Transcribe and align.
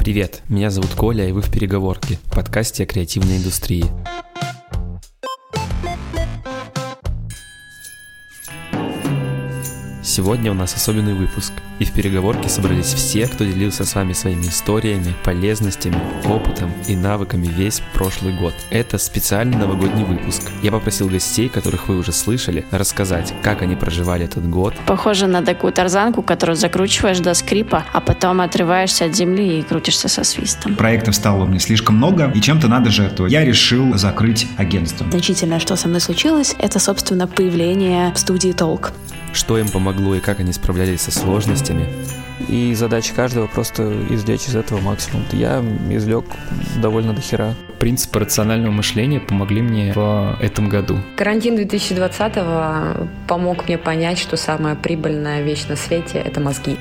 Привет, 0.00 0.40
меня 0.48 0.70
зовут 0.70 0.92
Коля, 0.94 1.28
и 1.28 1.32
вы 1.32 1.42
в 1.42 1.52
«Переговорке»– 1.52 2.18
подкасте 2.34 2.84
о 2.84 2.86
креативной 2.86 3.36
индустрии. 3.36 3.84
Сегодня 10.20 10.50
у 10.50 10.54
нас 10.54 10.74
особенный 10.74 11.14
выпуск, 11.14 11.54
и 11.78 11.86
в 11.86 11.92
переговорке 11.92 12.50
собрались 12.50 12.92
все, 12.92 13.26
кто 13.26 13.42
делился 13.42 13.86
с 13.86 13.94
вами 13.94 14.12
своими 14.12 14.48
историями, 14.48 15.14
полезностями, 15.24 15.96
опытом 16.26 16.70
и 16.86 16.94
навыками 16.94 17.46
весь 17.46 17.80
прошлый 17.94 18.34
год. 18.34 18.52
Это 18.68 18.98
специальный 18.98 19.56
новогодний 19.56 20.04
выпуск. 20.04 20.42
Я 20.62 20.72
попросил 20.72 21.08
гостей, 21.08 21.48
которых 21.48 21.88
вы 21.88 21.96
уже 21.96 22.12
слышали, 22.12 22.66
рассказать, 22.70 23.32
как 23.42 23.62
они 23.62 23.76
проживали 23.76 24.26
этот 24.26 24.46
год. 24.46 24.74
Похоже 24.86 25.26
на 25.26 25.42
такую 25.42 25.72
тарзанку, 25.72 26.20
которую 26.20 26.56
закручиваешь 26.56 27.20
до 27.20 27.32
скрипа, 27.32 27.86
а 27.90 28.02
потом 28.02 28.42
отрываешься 28.42 29.06
от 29.06 29.16
земли 29.16 29.60
и 29.60 29.62
крутишься 29.62 30.08
со 30.08 30.22
свистом. 30.22 30.76
Проектов 30.76 31.14
стало 31.14 31.46
мне 31.46 31.60
слишком 31.60 31.96
много, 31.96 32.30
и 32.34 32.42
чем-то 32.42 32.68
надо 32.68 32.90
жертвовать. 32.90 33.32
Я 33.32 33.42
решил 33.42 33.96
закрыть 33.96 34.46
агентство. 34.58 35.06
Значительное, 35.10 35.60
что 35.60 35.76
со 35.76 35.88
мной 35.88 36.02
случилось, 36.02 36.54
это, 36.58 36.78
собственно, 36.78 37.26
появление 37.26 38.12
в 38.12 38.18
студии 38.18 38.52
«Толк» 38.52 38.92
что 39.32 39.58
им 39.58 39.68
помогло 39.68 40.14
и 40.14 40.20
как 40.20 40.40
они 40.40 40.52
справлялись 40.52 41.02
со 41.02 41.10
сложностями. 41.10 41.86
И 42.48 42.74
задача 42.74 43.14
каждого 43.14 43.46
просто 43.46 43.82
извлечь 44.10 44.48
из 44.48 44.56
этого 44.56 44.80
максимум. 44.80 45.24
Я 45.32 45.60
извлек 45.90 46.24
довольно 46.80 47.12
до 47.12 47.20
хера. 47.20 47.54
Принципы 47.78 48.18
рационального 48.18 48.72
мышления 48.72 49.20
помогли 49.20 49.62
мне 49.62 49.92
в 49.94 50.36
этом 50.40 50.68
году. 50.68 50.98
Карантин 51.16 51.56
2020 51.56 52.34
помог 53.28 53.66
мне 53.66 53.78
понять, 53.78 54.18
что 54.18 54.36
самая 54.36 54.74
прибыльная 54.74 55.42
вещь 55.42 55.66
на 55.68 55.76
свете— 55.76 56.18
это 56.24 56.40
мозги 56.40 56.76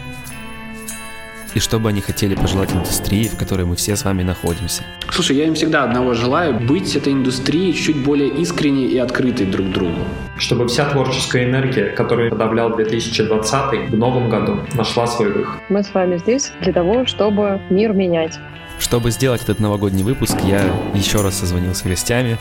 и 1.53 1.59
что 1.59 1.79
бы 1.79 1.89
они 1.89 2.01
хотели 2.01 2.35
пожелать 2.35 2.71
индустрии, 2.71 3.27
в 3.27 3.37
которой 3.37 3.65
мы 3.65 3.75
все 3.75 3.95
с 3.95 4.03
вами 4.03 4.23
находимся. 4.23 4.83
Слушай, 5.11 5.37
я 5.37 5.45
им 5.45 5.55
всегда 5.55 5.83
одного 5.83 6.13
желаю, 6.13 6.59
быть 6.59 6.95
этой 6.95 7.13
индустрией 7.13 7.73
чуть 7.73 8.03
более 8.03 8.29
искренней 8.29 8.85
и 8.85 8.97
открытой 8.97 9.45
друг 9.45 9.67
к 9.67 9.71
другу. 9.71 9.99
Чтобы 10.37 10.67
вся 10.67 10.89
творческая 10.89 11.45
энергия, 11.45 11.89
которую 11.89 12.29
подавлял 12.29 12.75
2020 12.75 13.89
в 13.89 13.97
новом 13.97 14.29
году, 14.29 14.59
нашла 14.73 15.07
свой 15.07 15.31
выход. 15.31 15.59
Мы 15.69 15.83
с 15.83 15.93
вами 15.93 16.17
здесь 16.17 16.51
для 16.61 16.73
того, 16.73 17.05
чтобы 17.05 17.61
мир 17.69 17.93
менять. 17.93 18.39
Чтобы 18.79 19.11
сделать 19.11 19.43
этот 19.43 19.59
новогодний 19.59 20.03
выпуск, 20.03 20.37
я 20.45 20.61
еще 20.93 21.21
раз 21.21 21.39
созвонился 21.39 21.83
с 21.83 21.87
гостями, 21.87 22.37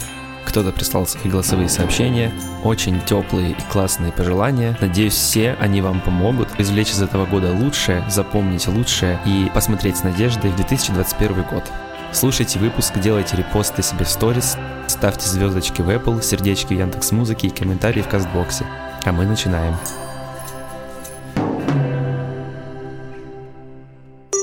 кто-то 0.48 0.72
прислал 0.72 1.06
свои 1.06 1.30
голосовые 1.30 1.68
сообщения, 1.68 2.32
очень 2.64 3.00
теплые 3.02 3.50
и 3.50 3.56
классные 3.70 4.12
пожелания. 4.12 4.76
Надеюсь, 4.80 5.12
все 5.12 5.56
они 5.60 5.82
вам 5.82 6.00
помогут 6.00 6.48
извлечь 6.58 6.90
из 6.90 7.02
этого 7.02 7.26
года 7.26 7.52
лучшее, 7.52 8.02
запомнить 8.08 8.66
лучшее 8.66 9.20
и 9.26 9.50
посмотреть 9.54 9.98
с 9.98 10.02
надеждой 10.02 10.50
в 10.50 10.56
2021 10.56 11.42
год. 11.42 11.64
Слушайте 12.12 12.58
выпуск, 12.58 12.98
делайте 12.98 13.36
репосты 13.36 13.82
себе 13.82 14.06
в 14.06 14.08
сторис, 14.08 14.56
ставьте 14.86 15.28
звездочки 15.28 15.82
в 15.82 15.90
Apple, 15.90 16.22
сердечки 16.22 16.72
в 16.72 16.78
Яндекс 16.78 17.12
Музыке 17.12 17.48
и 17.48 17.50
комментарии 17.50 18.00
в 18.00 18.08
Кастбоксе. 18.08 18.64
А 19.04 19.12
мы 19.12 19.26
начинаем. 19.26 19.74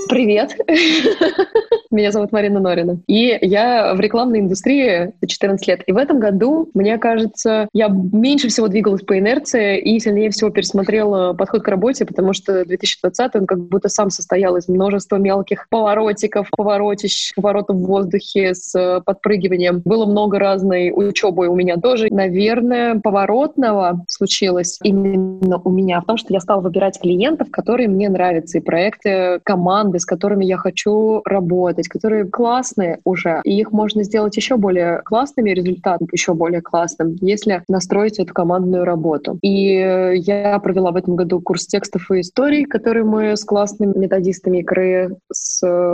Привет! 0.09 0.55
Меня 1.91 2.11
зовут 2.11 2.31
Марина 2.33 2.59
Норина. 2.59 2.99
И 3.07 3.37
я 3.41 3.93
в 3.95 3.99
рекламной 4.01 4.39
индустрии 4.39 5.13
14 5.25 5.67
лет. 5.67 5.81
И 5.87 5.93
в 5.93 5.97
этом 5.97 6.19
году, 6.19 6.69
мне 6.73 6.97
кажется, 6.97 7.69
я 7.73 7.87
меньше 7.87 8.49
всего 8.49 8.67
двигалась 8.67 9.01
по 9.01 9.17
инерции 9.17 9.79
и 9.79 9.97
сильнее 9.99 10.29
всего 10.29 10.49
пересмотрела 10.49 11.33
подход 11.33 11.63
к 11.63 11.67
работе, 11.67 12.05
потому 12.05 12.33
что 12.33 12.65
2020 12.65 13.35
он 13.35 13.45
как 13.45 13.59
будто 13.59 13.87
сам 13.87 14.09
состоял 14.09 14.57
из 14.57 14.67
множества 14.67 15.15
мелких 15.15 15.67
поворотиков, 15.69 16.49
поворотищ, 16.55 17.33
поворотов 17.33 17.77
в 17.77 17.85
воздухе 17.85 18.53
с 18.53 19.01
подпрыгиванием. 19.05 19.81
Было 19.85 20.05
много 20.05 20.37
разной 20.37 20.91
учебы 20.93 21.47
у 21.47 21.55
меня 21.55 21.77
тоже. 21.77 22.07
Наверное, 22.11 22.99
поворотного 22.99 24.03
случилось 24.09 24.79
именно 24.83 25.61
у 25.63 25.69
меня 25.69 26.01
в 26.01 26.05
том, 26.05 26.17
что 26.17 26.33
я 26.33 26.41
стала 26.41 26.59
выбирать 26.59 26.99
клиентов, 26.99 27.49
которые 27.51 27.87
мне 27.87 28.09
нравятся, 28.09 28.57
и 28.57 28.61
проекты, 28.61 29.39
команды, 29.43 29.94
с 29.97 30.05
которыми 30.05 30.45
я 30.45 30.57
хочу 30.57 31.21
работать 31.25 31.87
которые 31.87 32.25
классные 32.25 32.99
уже, 33.05 33.41
и 33.43 33.57
их 33.57 33.71
можно 33.71 34.03
сделать 34.03 34.35
еще 34.35 34.57
более 34.57 35.01
классными, 35.03 35.51
результат 35.51 36.01
еще 36.11 36.33
более 36.33 36.61
классным, 36.61 37.15
если 37.21 37.63
настроить 37.67 38.19
эту 38.19 38.33
командную 38.33 38.83
работу. 38.83 39.37
И 39.41 40.13
я 40.15 40.59
провела 40.59 40.91
в 40.91 40.95
этом 40.95 41.15
году 41.15 41.39
курс 41.41 41.67
текстов 41.67 42.09
и 42.11 42.21
историй, 42.21 42.65
который 42.65 43.03
мы 43.03 43.37
с 43.37 43.43
классными 43.43 43.97
методистами 43.97 44.59
икры 44.59 45.15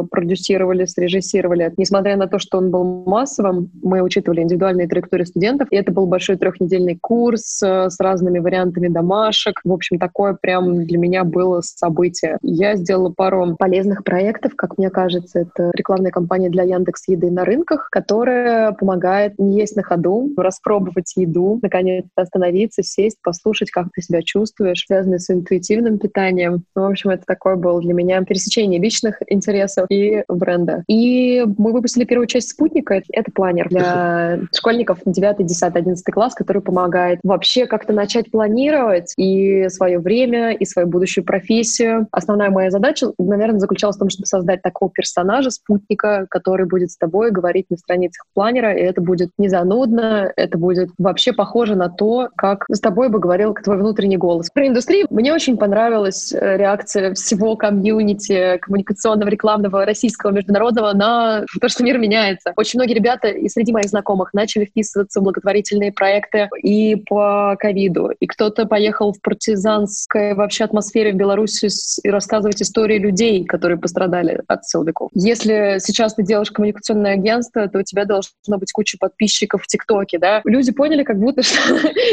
продюсировали, 0.10 0.86
срежиссировали. 0.86 1.74
Несмотря 1.78 2.18
на 2.18 2.28
то, 2.28 2.40
что 2.40 2.58
он 2.58 2.72
был 2.72 3.04
массовым, 3.06 3.70
мы 3.84 4.02
учитывали 4.02 4.42
индивидуальные 4.42 4.88
траектории 4.88 5.26
студентов, 5.26 5.68
и 5.72 5.76
это 5.76 5.92
был 5.92 6.06
большой 6.08 6.38
трехнедельный 6.38 6.98
курс 7.00 7.62
э, 7.64 7.90
с 7.90 8.00
разными 8.00 8.40
вариантами 8.40 8.88
домашек. 8.88 9.60
В 9.64 9.72
общем, 9.72 10.00
такое 10.00 10.38
прям 10.40 10.86
для 10.86 10.98
меня 10.98 11.24
было 11.24 11.62
событие. 11.62 12.38
Я 12.42 12.76
сделала 12.76 13.14
пару 13.16 13.56
полезных 13.58 13.91
проектов, 14.04 14.54
как 14.56 14.78
мне 14.78 14.90
кажется, 14.90 15.40
это 15.40 15.72
рекламная 15.74 16.12
кампания 16.12 16.50
для 16.50 16.64
Яндекс 16.64 17.08
Еды 17.08 17.30
на 17.30 17.46
рынках, 17.46 17.90
которая 17.92 18.72
помогает 18.72 19.38
не 19.40 19.58
есть 19.58 19.76
на 19.76 19.84
ходу, 19.84 20.32
распробовать 20.38 21.14
еду, 21.16 21.60
наконец 21.62 22.06
остановиться, 22.16 22.84
сесть, 22.84 23.18
послушать, 23.22 23.72
как 23.72 23.88
ты 23.94 24.02
себя 24.02 24.22
чувствуешь, 24.22 24.86
связанное 24.86 25.20
с 25.20 25.30
интуитивным 25.30 26.00
питанием. 26.00 26.64
Ну, 26.76 26.84
в 26.84 26.92
общем, 26.92 27.10
это 27.12 27.24
такое 27.26 27.56
было 27.56 27.82
для 27.82 27.94
меня 27.94 28.22
пересечение 28.24 28.80
личных 28.80 29.22
интересов 29.28 29.88
и 29.90 30.24
бренда. 30.28 30.84
И 30.88 31.46
мы 31.58 31.72
выпустили 31.72 32.06
первую 32.06 32.28
часть 32.28 32.50
«Спутника». 32.50 33.02
Это 33.12 33.32
планер 33.32 33.70
для 33.70 34.40
школьников 34.56 35.00
9, 35.06 35.46
10, 35.46 35.76
11 35.76 36.06
класс, 36.14 36.34
который 36.34 36.62
помогает 36.62 37.20
вообще 37.24 37.66
как-то 37.66 37.94
начать 37.94 38.32
планировать 38.32 39.14
и 39.18 39.68
свое 39.70 40.00
время, 40.00 40.54
и 40.54 40.66
свою 40.66 40.88
будущую 40.88 41.26
профессию. 41.26 42.08
Основная 42.12 42.50
моя 42.50 42.72
задача, 42.72 43.12
наверное, 43.18 43.60
заключалась 43.82 43.96
в 43.96 44.00
том, 44.00 44.10
чтобы 44.10 44.26
создать 44.26 44.62
такого 44.62 44.92
персонажа, 44.92 45.50
спутника, 45.50 46.26
который 46.30 46.66
будет 46.66 46.92
с 46.92 46.98
тобой 46.98 47.32
говорить 47.32 47.66
на 47.70 47.78
страницах 47.78 48.26
планера, 48.34 48.74
и 48.74 48.82
это 48.82 49.02
будет 49.02 49.30
не 49.38 49.50
занудно, 49.50 50.32
это 50.36 50.58
будет 50.58 50.90
вообще 50.98 51.34
похоже 51.34 51.76
на 51.76 51.90
то, 51.90 52.30
как 52.36 52.66
с 52.70 52.80
тобой 52.80 53.10
бы 53.10 53.20
говорил 53.20 53.54
твой 53.54 53.78
внутренний 53.78 54.18
голос. 54.18 54.50
Про 54.54 54.68
индустрию 54.68 55.08
мне 55.10 55.34
очень 55.34 55.58
понравилась 55.58 56.34
э, 56.34 56.58
реакция 56.58 57.14
всего 57.14 57.56
комьюнити 57.56 58.58
коммуникационного, 58.62 59.30
рекламного, 59.30 59.86
российского, 59.86 60.32
международного 60.32 60.94
на 60.94 61.46
то, 61.60 61.70
что 61.70 61.84
мир 61.84 61.98
меняется. 61.98 62.54
Очень 62.56 62.80
многие 62.80 62.94
ребята 62.94 63.28
и 63.28 63.50
среди 63.50 63.72
моих 63.72 63.90
знакомых 63.90 64.34
начали 64.34 64.66
вписываться 64.66 65.20
в 65.20 65.24
благотворительные 65.24 65.92
проекты 65.92 66.50
и 66.62 66.96
по 66.96 67.56
ковиду, 67.60 68.12
и 68.20 68.28
кто-то 68.28 68.66
поехал 68.66 69.14
в 69.14 69.22
партизанской 69.22 70.34
вообще 70.34 70.66
атмосфере 70.66 71.14
в 71.14 71.16
Беларуси 71.16 71.70
и 72.04 72.10
рассказывать 72.10 72.62
истории 72.62 72.98
людей, 72.98 73.46
которые 73.46 73.71
пострадали 73.78 74.42
от 74.48 74.66
силовиков. 74.66 75.10
Если 75.14 75.78
сейчас 75.80 76.16
ты 76.16 76.24
делаешь 76.24 76.52
коммуникационное 76.52 77.14
агентство, 77.14 77.68
то 77.68 77.80
у 77.80 77.84
тебя 77.84 78.06
должно 78.06 78.58
быть 78.58 78.72
куча 78.72 78.98
подписчиков 79.00 79.64
в 79.64 79.68
ТикТоке, 79.68 80.20
да? 80.20 80.42
Люди 80.46 80.72
поняли, 80.72 81.04
как 81.04 81.18
будто 81.18 81.44
что 81.44 81.60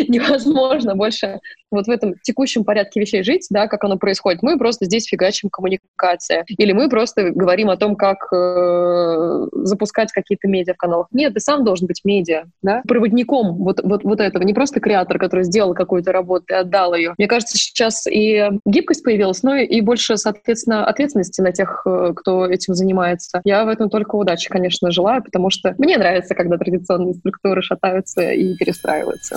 невозможно 0.08 0.94
больше 0.94 1.40
вот 1.70 1.86
в 1.86 1.90
этом 1.90 2.14
текущем 2.22 2.64
порядке 2.64 3.00
вещей 3.00 3.22
жить, 3.22 3.46
да, 3.50 3.66
как 3.66 3.84
оно 3.84 3.96
происходит. 3.96 4.42
Мы 4.42 4.58
просто 4.58 4.86
здесь 4.86 5.06
фигачим 5.06 5.50
коммуникация. 5.50 6.44
Или 6.48 6.72
мы 6.72 6.88
просто 6.88 7.30
говорим 7.30 7.70
о 7.70 7.76
том, 7.76 7.96
как 7.96 8.28
э, 8.32 9.46
запускать 9.64 10.12
какие-то 10.12 10.48
медиа 10.48 10.74
в 10.74 10.76
каналах. 10.76 11.08
Нет, 11.12 11.34
ты 11.34 11.40
сам 11.40 11.64
должен 11.64 11.86
быть 11.86 12.02
медиа, 12.04 12.44
да, 12.62 12.82
проводником 12.86 13.56
вот, 13.56 13.80
вот, 13.82 14.04
вот 14.04 14.20
этого. 14.20 14.42
Не 14.42 14.54
просто 14.54 14.80
креатор, 14.80 15.18
который 15.18 15.44
сделал 15.44 15.74
какую-то 15.74 16.12
работу 16.12 16.44
и 16.48 16.54
отдал 16.54 16.94
ее. 16.94 17.14
Мне 17.18 17.26
кажется, 17.26 17.56
сейчас 17.56 18.06
и 18.06 18.48
гибкость 18.64 19.04
появилась, 19.04 19.42
но 19.42 19.56
и 19.56 19.80
больше, 19.80 20.16
соответственно, 20.16 20.86
ответственности 20.86 21.40
на 21.40 21.52
тех, 21.52 21.82
э, 21.86 22.12
кто 22.14 22.46
этим 22.46 22.74
занимается. 22.74 23.40
Я 23.44 23.64
в 23.64 23.68
этом 23.68 23.90
только 23.90 24.16
удачи, 24.16 24.48
конечно, 24.48 24.90
желаю, 24.90 25.22
потому 25.22 25.50
что 25.50 25.74
мне 25.78 25.96
нравится, 25.98 26.34
когда 26.34 26.56
традиционные 26.56 27.14
структуры 27.14 27.62
шатаются 27.62 28.30
и 28.30 28.56
перестраиваются. 28.56 29.36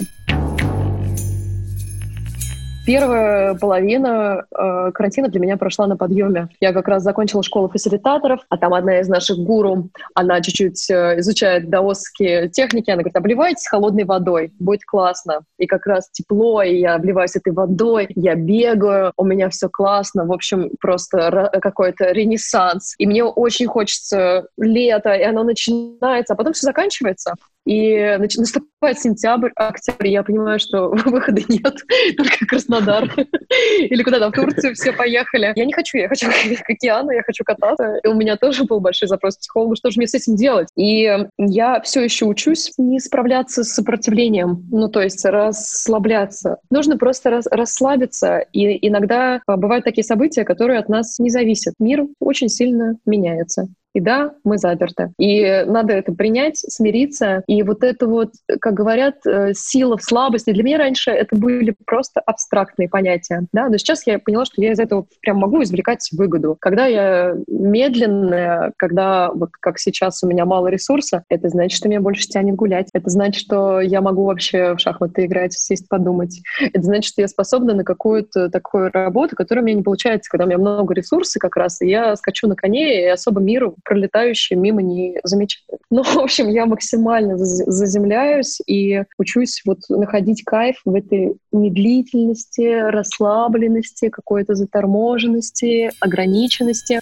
Первая 2.91 3.55
половина 3.55 4.43
э, 4.51 4.91
карантина 4.91 5.29
для 5.29 5.39
меня 5.39 5.55
прошла 5.55 5.87
на 5.87 5.95
подъеме. 5.95 6.49
Я 6.59 6.73
как 6.73 6.89
раз 6.89 7.03
закончила 7.03 7.41
школу 7.41 7.69
фасилитаторов, 7.69 8.41
а 8.49 8.57
там 8.57 8.73
одна 8.73 8.99
из 8.99 9.07
наших 9.07 9.37
гуру, 9.37 9.89
она 10.13 10.41
чуть-чуть 10.41 10.89
э, 10.89 11.19
изучает 11.19 11.69
даосские 11.69 12.49
техники, 12.49 12.89
она 12.89 12.97
говорит, 12.97 13.15
обливайтесь 13.15 13.65
холодной 13.65 14.03
водой, 14.03 14.51
будет 14.59 14.83
классно. 14.83 15.39
И 15.57 15.67
как 15.67 15.85
раз 15.85 16.09
тепло, 16.11 16.63
и 16.63 16.79
я 16.79 16.95
обливаюсь 16.95 17.37
этой 17.37 17.53
водой, 17.53 18.09
я 18.15 18.35
бегаю, 18.35 19.13
у 19.15 19.23
меня 19.23 19.47
все 19.47 19.69
классно, 19.69 20.25
в 20.25 20.33
общем, 20.33 20.71
просто 20.81 21.49
какой-то 21.61 22.11
ренессанс. 22.11 22.95
И 22.97 23.07
мне 23.07 23.23
очень 23.23 23.67
хочется 23.67 24.47
лето, 24.57 25.13
и 25.13 25.23
оно 25.23 25.43
начинается, 25.45 26.33
а 26.33 26.35
потом 26.35 26.51
все 26.51 26.65
заканчивается. 26.67 27.35
И 27.65 28.17
наступает 28.17 28.99
сентябрь, 28.99 29.51
октябрь, 29.55 30.07
я 30.07 30.23
понимаю, 30.23 30.59
что 30.59 30.89
выхода 31.05 31.41
нет, 31.47 31.75
только 32.17 32.45
Краснодар. 32.47 33.13
Или 33.79 34.03
куда-то 34.03 34.29
в 34.29 34.31
Турцию 34.31 34.73
все 34.73 34.91
поехали. 34.93 35.53
Я 35.55 35.65
не 35.65 35.73
хочу, 35.73 35.97
я 35.97 36.07
хочу 36.07 36.27
к 36.27 36.69
океану, 36.69 37.11
я 37.11 37.23
хочу 37.23 37.43
кататься. 37.43 37.99
И 38.03 38.07
у 38.07 38.13
меня 38.13 38.37
тоже 38.37 38.63
был 38.63 38.79
большой 38.79 39.07
запрос 39.07 39.37
психологу, 39.37 39.75
что 39.75 39.91
же 39.91 39.97
мне 39.97 40.07
с 40.07 40.13
этим 40.13 40.35
делать? 40.35 40.69
И 40.75 41.09
я 41.37 41.81
все 41.81 42.01
еще 42.01 42.25
учусь 42.25 42.71
не 42.77 42.99
справляться 42.99 43.63
с 43.63 43.73
сопротивлением, 43.73 44.67
ну, 44.71 44.89
то 44.89 45.01
есть 45.01 45.23
расслабляться. 45.25 46.57
Нужно 46.69 46.97
просто 46.97 47.29
рас 47.29 47.45
расслабиться, 47.49 48.39
и 48.53 48.87
иногда 48.87 49.41
бывают 49.47 49.85
такие 49.85 50.03
события, 50.03 50.43
которые 50.43 50.79
от 50.79 50.89
нас 50.89 51.19
не 51.19 51.29
зависят. 51.29 51.75
Мир 51.79 52.05
очень 52.19 52.49
сильно 52.49 52.95
меняется. 53.05 53.67
И 53.93 53.99
да, 53.99 54.33
мы 54.43 54.57
заперты. 54.57 55.11
И 55.17 55.63
надо 55.65 55.93
это 55.93 56.13
принять, 56.13 56.57
смириться. 56.57 57.43
И 57.47 57.61
вот 57.63 57.83
это 57.83 58.07
вот, 58.07 58.31
как 58.59 58.73
говорят, 58.73 59.15
э, 59.25 59.53
сила 59.53 59.97
в 59.97 60.03
слабости. 60.03 60.51
Для 60.51 60.63
меня 60.63 60.77
раньше 60.77 61.11
это 61.11 61.35
были 61.35 61.75
просто 61.85 62.21
абстрактные 62.21 62.87
понятия. 62.87 63.45
Да? 63.51 63.67
Но 63.67 63.77
сейчас 63.77 64.07
я 64.07 64.19
поняла, 64.19 64.45
что 64.45 64.61
я 64.61 64.71
из 64.71 64.79
этого 64.79 65.05
прям 65.21 65.37
могу 65.37 65.61
извлекать 65.63 66.07
выгоду. 66.13 66.55
Когда 66.59 66.85
я 66.85 67.35
медленная, 67.47 68.73
когда 68.77 69.31
вот 69.31 69.49
как 69.59 69.77
сейчас 69.77 70.23
у 70.23 70.27
меня 70.27 70.45
мало 70.45 70.67
ресурса, 70.67 71.23
это 71.29 71.49
значит, 71.49 71.77
что 71.77 71.89
меня 71.89 72.01
больше 72.01 72.27
тянет 72.27 72.55
гулять. 72.55 72.87
Это 72.93 73.09
значит, 73.09 73.41
что 73.41 73.81
я 73.81 74.01
могу 74.01 74.25
вообще 74.25 74.75
в 74.75 74.79
шахматы 74.79 75.25
играть, 75.25 75.53
сесть 75.53 75.89
подумать. 75.89 76.41
Это 76.61 76.81
значит, 76.81 77.05
что 77.05 77.21
я 77.21 77.27
способна 77.27 77.73
на 77.73 77.83
какую-то 77.83 78.49
такую 78.49 78.89
работу, 78.91 79.35
которая 79.35 79.63
у 79.63 79.65
меня 79.65 79.77
не 79.77 79.83
получается, 79.83 80.29
когда 80.29 80.45
у 80.45 80.47
меня 80.47 80.57
много 80.57 80.93
ресурсов 80.93 81.41
как 81.41 81.57
раз, 81.57 81.81
и 81.81 81.89
я 81.89 82.15
скачу 82.15 82.47
на 82.47 82.55
коне, 82.55 83.03
и 83.03 83.07
особо 83.07 83.41
миру 83.41 83.75
пролетающие 83.83 84.57
мимо 84.57 84.81
не 84.81 85.19
замечают. 85.23 85.81
Ну, 85.93 86.03
в 86.03 86.17
общем, 86.19 86.47
я 86.47 86.65
максимально 86.65 87.37
заземляюсь 87.37 88.61
и 88.65 89.03
учусь 89.17 89.61
вот 89.65 89.79
находить 89.89 90.43
кайф 90.45 90.77
в 90.85 90.95
этой 90.95 91.35
медлительности, 91.51 92.89
расслабленности, 92.89 94.07
какой-то 94.09 94.55
заторможенности, 94.55 95.91
ограниченности. 95.99 97.01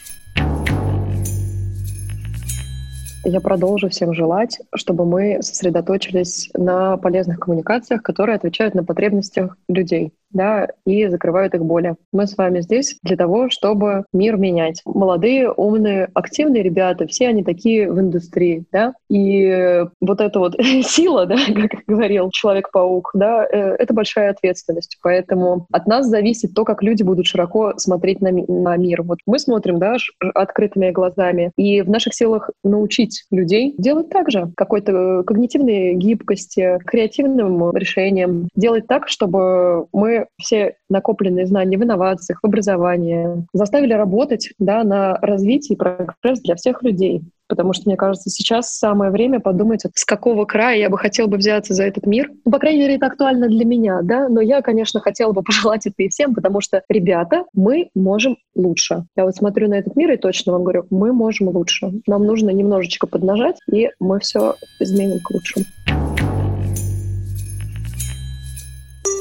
Я 3.31 3.41
продолжу 3.41 3.89
всем 3.89 4.15
желать, 4.15 4.59
чтобы 4.73 5.05
мы 5.05 5.43
сосредоточились 5.43 6.49
на 6.55 6.97
полезных 6.97 7.39
коммуникациях, 7.39 8.01
которые 8.01 8.37
отвечают 8.37 8.73
на 8.73 8.83
потребностях 8.83 9.55
людей 9.67 10.13
да, 10.31 10.67
и 10.85 11.07
закрывают 11.07 11.53
их 11.53 11.63
боли. 11.63 11.95
Мы 12.11 12.27
с 12.27 12.37
вами 12.37 12.61
здесь 12.61 12.97
для 13.03 13.17
того, 13.17 13.49
чтобы 13.49 14.05
мир 14.13 14.37
менять. 14.37 14.81
Молодые, 14.85 15.51
умные, 15.51 16.09
активные 16.13 16.63
ребята, 16.63 17.07
все 17.07 17.27
они 17.27 17.43
такие 17.43 17.91
в 17.91 17.99
индустрии, 17.99 18.65
да, 18.71 18.93
и 19.09 19.85
вот 20.01 20.21
эта 20.21 20.39
вот 20.39 20.55
сила, 20.83 21.25
да, 21.25 21.37
как 21.69 21.81
говорил 21.87 22.29
Человек-паук, 22.31 23.11
да, 23.13 23.45
э, 23.45 23.75
это 23.79 23.93
большая 23.93 24.31
ответственность. 24.31 24.97
Поэтому 25.01 25.67
от 25.71 25.87
нас 25.87 26.07
зависит 26.07 26.53
то, 26.53 26.63
как 26.63 26.83
люди 26.83 27.03
будут 27.03 27.25
широко 27.25 27.73
смотреть 27.77 28.21
на, 28.21 28.31
на 28.31 28.77
мир. 28.77 29.01
Вот 29.03 29.19
мы 29.25 29.39
смотрим, 29.39 29.79
да, 29.79 29.97
открытыми 30.35 30.91
глазами, 30.91 31.51
и 31.57 31.81
в 31.81 31.89
наших 31.89 32.13
силах 32.13 32.49
научить 32.63 33.18
людей 33.31 33.75
делать 33.77 34.09
так 34.09 34.31
же, 34.31 34.51
какой-то 34.55 35.23
когнитивной 35.25 35.95
гибкости, 35.95 36.79
креативным 36.85 37.75
решением, 37.75 38.49
делать 38.55 38.87
так, 38.87 39.07
чтобы 39.07 39.87
мы 39.93 40.27
все 40.37 40.75
накопленные 40.89 41.45
знания 41.45 41.77
в 41.77 41.83
инновациях, 41.83 42.39
в 42.41 42.45
образовании 42.45 43.45
заставили 43.53 43.93
работать 43.93 44.51
да, 44.59 44.83
на 44.83 45.15
развитие 45.21 45.75
и 45.75 45.77
прогресс 45.77 46.41
для 46.41 46.55
всех 46.55 46.83
людей. 46.83 47.23
Потому 47.49 47.73
что, 47.73 47.83
мне 47.87 47.97
кажется, 47.97 48.29
сейчас 48.29 48.71
самое 48.77 49.11
время 49.11 49.39
подумать, 49.39 49.83
с 49.93 50.05
какого 50.05 50.45
края 50.45 50.77
я 50.77 50.89
бы 50.89 50.97
хотел 50.97 51.27
бы 51.27 51.37
взяться 51.37 51.73
за 51.73 51.83
этот 51.83 52.05
мир. 52.05 52.31
Ну, 52.45 52.51
по 52.51 52.59
крайней 52.59 52.81
мере, 52.81 52.95
это 52.95 53.07
актуально 53.07 53.47
для 53.47 53.65
меня, 53.65 54.01
да, 54.03 54.29
но 54.29 54.39
я, 54.39 54.61
конечно, 54.61 54.99
хотела 54.99 55.33
бы 55.33 55.41
пожелать 55.49 55.85
это 55.87 56.03
и 56.03 56.09
всем, 56.09 56.35
потому 56.35 56.61
что, 56.61 56.83
ребята, 56.87 57.45
мы 57.53 57.89
можем 57.95 58.37
лучше. 58.55 59.05
Я 59.17 59.25
вот 59.25 59.35
смотрю 59.35 59.67
на 59.67 59.73
этот 59.73 59.95
мир 59.95 60.11
и 60.11 60.17
точно 60.17 60.53
вам 60.53 60.63
говорю, 60.63 60.85
мы 60.91 61.11
можем 61.11 61.49
лучше. 61.49 61.91
Нам 62.07 62.25
нужно 62.25 62.51
немножечко 62.51 63.07
поднажать, 63.07 63.57
и 63.71 63.89
мы 63.99 64.19
все 64.19 64.55
изменим 64.79 65.19
к 65.19 65.31
лучшему. 65.31 65.65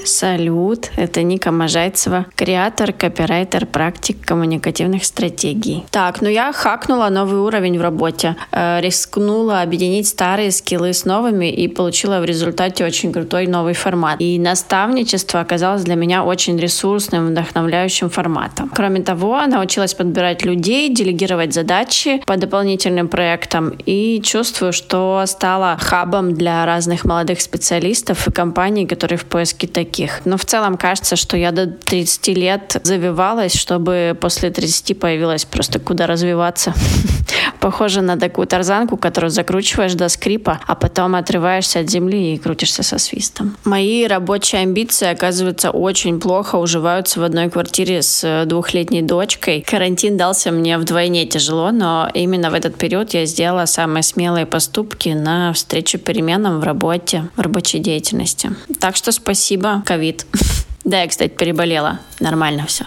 Салют, 0.08 0.90
это 0.96 1.22
Ника 1.22 1.52
Можайцева, 1.52 2.26
креатор, 2.34 2.92
копирайтер, 2.92 3.66
практик 3.66 4.16
коммуникативных 4.24 5.04
стратегий. 5.04 5.84
Так, 5.90 6.22
ну 6.22 6.28
я 6.28 6.52
хакнула 6.52 7.10
новый 7.10 7.40
уровень 7.40 7.78
в 7.78 7.82
работе, 7.82 8.34
э, 8.50 8.80
рискнула 8.80 9.60
объединить 9.60 10.08
старые 10.08 10.50
скиллы 10.50 10.94
с 10.94 11.04
новыми 11.04 11.52
и 11.52 11.68
получила 11.68 12.20
в 12.20 12.24
результате 12.24 12.86
очень 12.86 13.12
крутой 13.12 13.46
новый 13.46 13.74
формат. 13.74 14.16
И 14.20 14.38
наставничество 14.38 15.40
оказалось 15.40 15.84
для 15.84 15.94
меня 15.94 16.24
очень 16.24 16.58
ресурсным, 16.58 17.28
вдохновляющим 17.28 18.08
форматом. 18.08 18.70
Кроме 18.74 19.02
того, 19.02 19.46
научилась 19.46 19.92
подбирать 19.92 20.44
людей, 20.44 20.88
делегировать 20.88 21.52
задачи 21.52 22.22
по 22.26 22.36
дополнительным 22.36 23.08
проектам 23.08 23.76
и 23.84 24.22
чувствую, 24.22 24.72
что 24.72 25.22
стала 25.26 25.76
хабом 25.78 26.34
для 26.34 26.64
разных 26.64 27.04
молодых 27.04 27.42
специалистов 27.42 28.26
и 28.26 28.32
компаний, 28.32 28.86
которые 28.86 29.18
в 29.18 29.26
поиске 29.26 29.66
таких 29.66 29.97
таких. 29.98 30.20
Но 30.24 30.36
в 30.36 30.44
целом 30.44 30.76
кажется, 30.76 31.16
что 31.16 31.36
я 31.36 31.50
до 31.50 31.66
30 31.66 32.28
лет 32.28 32.80
завивалась, 32.84 33.54
чтобы 33.54 34.16
после 34.20 34.50
30 34.50 34.98
появилась 34.98 35.44
просто 35.44 35.78
куда 35.78 36.06
развиваться. 36.06 36.74
Похоже 37.60 38.02
на 38.02 38.16
такую 38.16 38.46
тарзанку, 38.46 38.96
которую 38.96 39.30
закручиваешь 39.30 39.94
до 39.94 40.08
скрипа, 40.08 40.60
а 40.66 40.74
потом 40.74 41.14
отрываешься 41.14 41.80
от 41.80 41.90
земли 41.90 42.34
и 42.34 42.38
крутишься 42.38 42.82
со 42.82 42.98
свистом. 42.98 43.56
Мои 43.64 44.06
рабочие 44.06 44.62
амбиции, 44.62 45.08
оказывается, 45.08 45.70
очень 45.70 46.20
плохо 46.20 46.56
уживаются 46.56 47.20
в 47.20 47.24
одной 47.24 47.50
квартире 47.50 48.02
с 48.02 48.44
двухлетней 48.46 49.02
дочкой. 49.02 49.64
Карантин 49.68 50.16
дался 50.16 50.50
мне 50.50 50.78
вдвойне 50.78 51.26
тяжело, 51.26 51.72
но 51.72 52.08
именно 52.14 52.50
в 52.50 52.54
этот 52.54 52.76
период 52.76 53.14
я 53.14 53.26
сделала 53.26 53.66
самые 53.66 54.02
смелые 54.02 54.46
поступки 54.46 55.08
на 55.10 55.52
встречу 55.52 55.98
переменам 55.98 56.60
в 56.60 56.64
работе, 56.64 57.24
в 57.36 57.40
рабочей 57.40 57.80
деятельности. 57.80 58.50
Так 58.80 58.96
что 58.96 59.12
спасибо, 59.12 59.82
ковид. 59.88 60.26
Да, 60.84 61.02
я, 61.02 61.08
кстати, 61.08 61.30
переболела. 61.30 61.98
Нормально 62.18 62.64
все. 62.66 62.86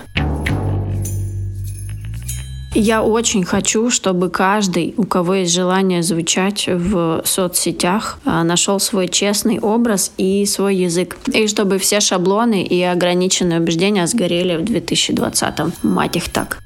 Я 2.73 3.03
очень 3.03 3.43
хочу, 3.43 3.91
чтобы 3.91 4.29
каждый, 4.29 4.95
у 4.97 5.03
кого 5.03 5.35
есть 5.35 5.53
желание 5.53 6.01
звучать 6.01 6.67
в 6.67 7.21
соцсетях, 7.25 8.17
а, 8.25 8.43
нашел 8.43 8.79
свой 8.79 9.07
честный 9.07 9.59
образ 9.59 10.13
и 10.17 10.47
свой 10.47 10.77
язык. 10.77 11.17
И 11.31 11.47
чтобы 11.47 11.77
все 11.77 11.99
шаблоны 11.99 12.63
и 12.63 12.81
ограниченные 12.81 13.59
убеждения 13.59 14.07
сгорели 14.07 14.55
в 14.55 14.61
2020-м. 14.61 15.73
Мать 15.83 16.15
их 16.15 16.29
так. 16.29 16.57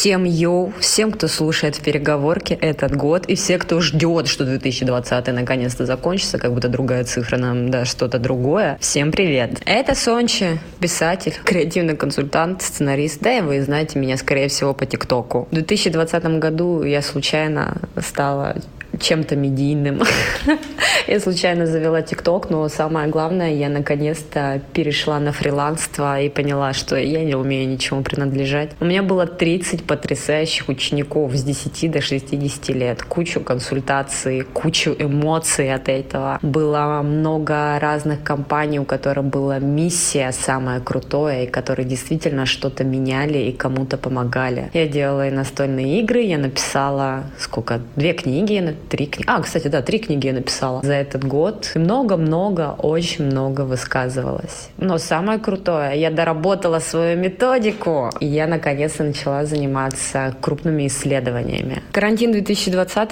Всем 0.00 0.24
йоу, 0.24 0.72
всем, 0.80 1.12
кто 1.12 1.28
слушает 1.28 1.76
в 1.76 1.82
переговорке 1.82 2.54
этот 2.54 2.96
год, 2.96 3.26
и 3.26 3.34
все, 3.34 3.58
кто 3.58 3.82
ждет, 3.82 4.28
что 4.28 4.46
2020 4.46 5.26
наконец-то 5.26 5.84
закончится, 5.84 6.38
как 6.38 6.54
будто 6.54 6.70
другая 6.70 7.04
цифра 7.04 7.36
нам 7.36 7.70
да 7.70 7.84
что-то 7.84 8.18
другое. 8.18 8.78
Всем 8.80 9.12
привет! 9.12 9.60
Это 9.66 9.94
Сончи, 9.94 10.58
писатель, 10.80 11.34
креативный 11.44 11.98
консультант, 11.98 12.62
сценарист, 12.62 13.20
да 13.20 13.36
и 13.36 13.40
вы 13.42 13.60
знаете 13.60 13.98
меня, 13.98 14.16
скорее 14.16 14.48
всего, 14.48 14.72
по 14.72 14.86
ТикТоку. 14.86 15.46
В 15.50 15.54
2020 15.54 16.24
году 16.38 16.82
я 16.82 17.02
случайно 17.02 17.76
стала 18.00 18.56
чем-то 18.98 19.36
медийным. 19.36 20.02
я 21.06 21.20
случайно 21.20 21.66
завела 21.66 22.02
ТикТок, 22.02 22.50
но 22.50 22.68
самое 22.68 23.08
главное, 23.08 23.54
я 23.54 23.68
наконец-то 23.68 24.60
перешла 24.72 25.18
на 25.20 25.32
фриланство 25.32 26.20
и 26.20 26.28
поняла, 26.28 26.72
что 26.72 26.96
я 26.96 27.24
не 27.24 27.34
умею 27.34 27.68
ничему 27.68 28.02
принадлежать. 28.02 28.70
У 28.80 28.84
меня 28.84 29.02
было 29.02 29.26
30 29.26 29.84
потрясающих 29.84 30.68
учеников 30.68 31.34
с 31.34 31.42
10 31.42 31.90
до 31.90 32.00
60 32.00 32.68
лет, 32.70 33.02
кучу 33.02 33.40
консультаций, 33.40 34.42
кучу 34.42 34.94
эмоций 34.98 35.72
от 35.72 35.88
этого. 35.88 36.38
Было 36.42 37.02
много 37.02 37.78
разных 37.78 38.22
компаний, 38.22 38.78
у 38.78 38.84
которых 38.84 39.24
была 39.24 39.58
миссия 39.58 40.32
самая 40.32 40.80
крутая, 40.80 41.44
и 41.44 41.46
которые 41.46 41.86
действительно 41.86 42.46
что-то 42.46 42.84
меняли 42.84 43.38
и 43.38 43.52
кому-то 43.52 43.96
помогали. 43.96 44.70
Я 44.72 44.86
делала 44.86 45.28
и 45.28 45.30
настольные 45.30 46.00
игры, 46.00 46.20
я 46.20 46.38
написала 46.38 47.24
сколько? 47.38 47.80
Две 47.96 48.12
книги 48.12 48.52
я 48.54 48.74
три 48.88 49.06
книги. 49.06 49.28
А, 49.28 49.40
кстати, 49.40 49.68
да, 49.68 49.82
три 49.82 49.98
книги 49.98 50.26
я 50.26 50.32
написала 50.32 50.82
за 50.82 50.94
этот 50.94 51.24
год. 51.24 51.72
Много-много, 51.74 52.74
очень 52.78 53.26
много 53.26 53.62
высказывалась. 53.62 54.70
Но 54.76 54.98
самое 54.98 55.38
крутое, 55.38 56.00
я 56.00 56.10
доработала 56.10 56.78
свою 56.78 57.16
методику, 57.18 58.10
и 58.20 58.26
я 58.26 58.46
наконец-то 58.46 59.04
начала 59.04 59.44
заниматься 59.44 60.34
крупными 60.40 60.86
исследованиями. 60.86 61.82
Карантин 61.92 62.32
2020 62.32 63.10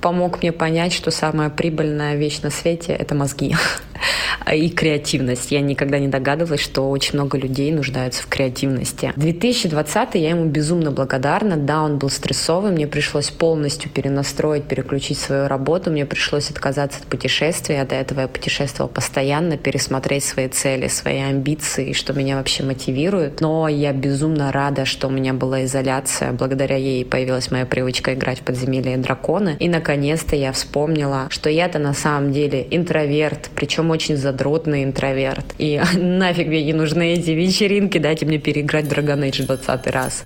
помог 0.00 0.42
мне 0.42 0.52
понять, 0.52 0.92
что 0.92 1.10
самая 1.10 1.50
прибыльная 1.50 2.16
вещь 2.16 2.40
на 2.42 2.50
свете— 2.50 2.92
это 2.98 3.14
мозги 3.14 3.54
и 4.52 4.68
креативность. 4.70 5.50
Я 5.50 5.60
никогда 5.60 5.98
не 5.98 6.08
догадывалась, 6.08 6.60
что 6.60 6.88
очень 6.90 7.14
много 7.14 7.38
людей 7.38 7.72
нуждаются 7.72 8.22
в 8.22 8.26
креативности. 8.26 9.12
2020 9.16 10.14
я 10.14 10.30
ему 10.30 10.46
безумно 10.46 10.90
благодарна. 10.90 11.56
Да, 11.56 11.82
он 11.82 11.98
был 11.98 12.10
стрессовый, 12.10 12.72
мне 12.72 12.86
пришлось 12.86 13.30
полностью 13.30 13.90
перенастроить, 13.90 14.64
переключить 14.68 15.18
свою 15.18 15.48
работу, 15.48 15.90
мне 15.90 16.06
пришлось 16.06 16.50
отказаться 16.50 17.00
от 17.00 17.06
путешествий, 17.06 17.80
а 17.80 17.84
до 17.84 17.94
этого 17.94 18.20
я 18.20 18.28
путешествовала 18.28 18.90
постоянно, 18.90 19.56
пересмотреть 19.56 20.24
свои 20.24 20.48
цели, 20.48 20.88
свои 20.88 21.20
амбиции, 21.20 21.92
что 21.92 22.12
меня 22.12 22.36
вообще 22.36 22.62
мотивирует. 22.62 23.40
Но 23.40 23.68
я 23.68 23.92
безумно 23.92 24.52
рада, 24.52 24.84
что 24.84 25.08
у 25.08 25.10
меня 25.10 25.32
была 25.32 25.64
изоляция. 25.64 26.32
Благодаря 26.32 26.76
ей 26.76 27.04
появилась 27.04 27.50
моя 27.50 27.66
привычка 27.66 28.14
играть 28.14 28.40
в 28.40 28.42
подземелье 28.42 28.96
драконы. 28.96 29.56
И, 29.58 29.68
наконец-то, 29.68 30.36
я 30.36 30.52
вспомнила, 30.52 31.26
что 31.30 31.50
я-то 31.50 31.78
на 31.78 31.94
самом 31.94 32.32
деле 32.32 32.66
интроверт, 32.70 33.50
причем 33.54 33.90
очень 33.90 34.16
задротный 34.16 34.84
интроверт. 34.84 35.46
И 35.58 35.80
нафиг 35.94 36.48
мне 36.48 36.64
не 36.64 36.72
нужны 36.72 37.14
эти 37.14 37.30
вечеринки, 37.30 37.98
дайте 37.98 38.26
мне 38.26 38.38
переиграть 38.38 38.86
Dragon 38.86 39.28
Age 39.28 39.46
20 39.46 39.86
раз. 39.88 40.24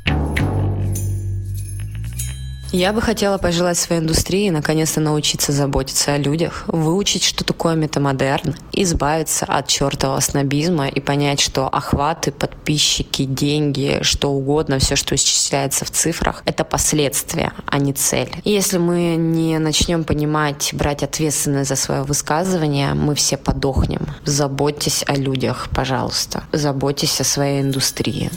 Я 2.72 2.94
бы 2.94 3.02
хотела 3.02 3.36
пожелать 3.36 3.76
своей 3.76 4.00
индустрии 4.00 4.48
наконец-то 4.48 5.00
научиться 5.00 5.52
заботиться 5.52 6.14
о 6.14 6.16
людях, 6.16 6.64
выучить, 6.68 7.22
что 7.22 7.44
такое 7.44 7.74
метамодерн, 7.74 8.54
избавиться 8.72 9.44
от 9.44 9.68
чертового 9.68 10.20
снобизма 10.20 10.88
и 10.88 10.98
понять, 10.98 11.38
что 11.38 11.68
охваты, 11.68 12.32
подписчики, 12.32 13.24
деньги, 13.24 13.98
что 14.00 14.30
угодно, 14.30 14.78
все, 14.78 14.96
что 14.96 15.14
исчисляется 15.14 15.84
в 15.84 15.90
цифрах, 15.90 16.42
это 16.46 16.64
последствия, 16.64 17.52
а 17.66 17.78
не 17.78 17.92
цель. 17.92 18.30
И 18.42 18.50
если 18.50 18.78
мы 18.78 19.16
не 19.16 19.58
начнем 19.58 20.02
понимать, 20.04 20.70
брать 20.72 21.02
ответственность 21.02 21.68
за 21.68 21.76
свое 21.76 22.04
высказывание, 22.04 22.94
мы 22.94 23.14
все 23.14 23.36
подохнем. 23.36 24.06
Заботьтесь 24.24 25.04
о 25.06 25.14
людях, 25.14 25.68
пожалуйста. 25.74 26.44
Заботьтесь 26.52 27.20
о 27.20 27.24
своей 27.24 27.60
индустрии. 27.60 28.30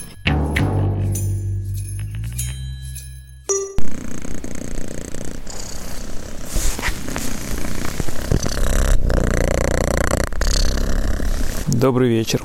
Добрый 11.86 12.10
вечер. 12.10 12.42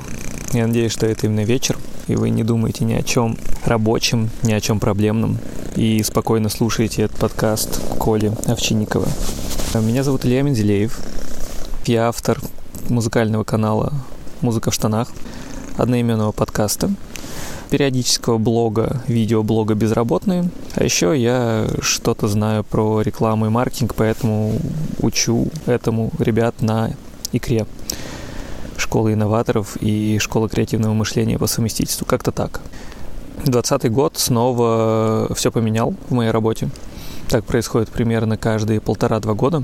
Я 0.53 0.67
надеюсь, 0.67 0.91
что 0.91 1.07
это 1.07 1.25
именно 1.25 1.43
вечер, 1.43 1.75
и 2.07 2.15
вы 2.15 2.29
не 2.29 2.43
думаете 2.43 2.85
ни 2.85 2.93
о 2.93 3.01
чем 3.01 3.39
рабочем, 3.65 4.29
ни 4.43 4.53
о 4.53 4.61
чем 4.61 4.79
проблемном, 4.79 5.39
и 5.75 6.03
спокойно 6.03 6.47
слушаете 6.47 7.01
этот 7.01 7.17
подкаст 7.17 7.81
Коли 7.97 8.33
Овчинникова. 8.45 9.07
Меня 9.81 10.03
зовут 10.03 10.25
Илья 10.25 10.43
Менделеев. 10.43 10.99
Я 11.87 12.07
автор 12.07 12.39
музыкального 12.87 13.43
канала 13.43 13.93
«Музыка 14.41 14.69
в 14.69 14.75
штанах», 14.75 15.07
одноименного 15.75 16.33
подкаста, 16.33 16.91
периодического 17.71 18.37
блога, 18.37 19.01
видеоблога 19.07 19.73
«Безработные». 19.73 20.51
А 20.75 20.83
еще 20.83 21.19
я 21.19 21.65
что-то 21.81 22.27
знаю 22.27 22.63
про 22.63 23.01
рекламу 23.01 23.47
и 23.47 23.49
маркетинг, 23.49 23.95
поэтому 23.97 24.59
учу 24.99 25.47
этому 25.65 26.11
ребят 26.19 26.61
на 26.61 26.91
икре 27.31 27.65
школы 28.91 29.13
инноваторов 29.13 29.77
и 29.79 30.19
школа 30.19 30.49
креативного 30.49 30.91
мышления 30.93 31.39
по 31.39 31.47
совместительству. 31.47 32.05
Как-то 32.05 32.33
так. 32.33 32.59
2020 33.45 33.89
год 33.89 34.17
снова 34.17 35.33
все 35.33 35.49
поменял 35.49 35.93
в 36.09 36.13
моей 36.13 36.29
работе. 36.29 36.69
Так 37.29 37.45
происходит 37.45 37.87
примерно 37.87 38.35
каждые 38.35 38.81
полтора-два 38.81 39.33
года. 39.33 39.63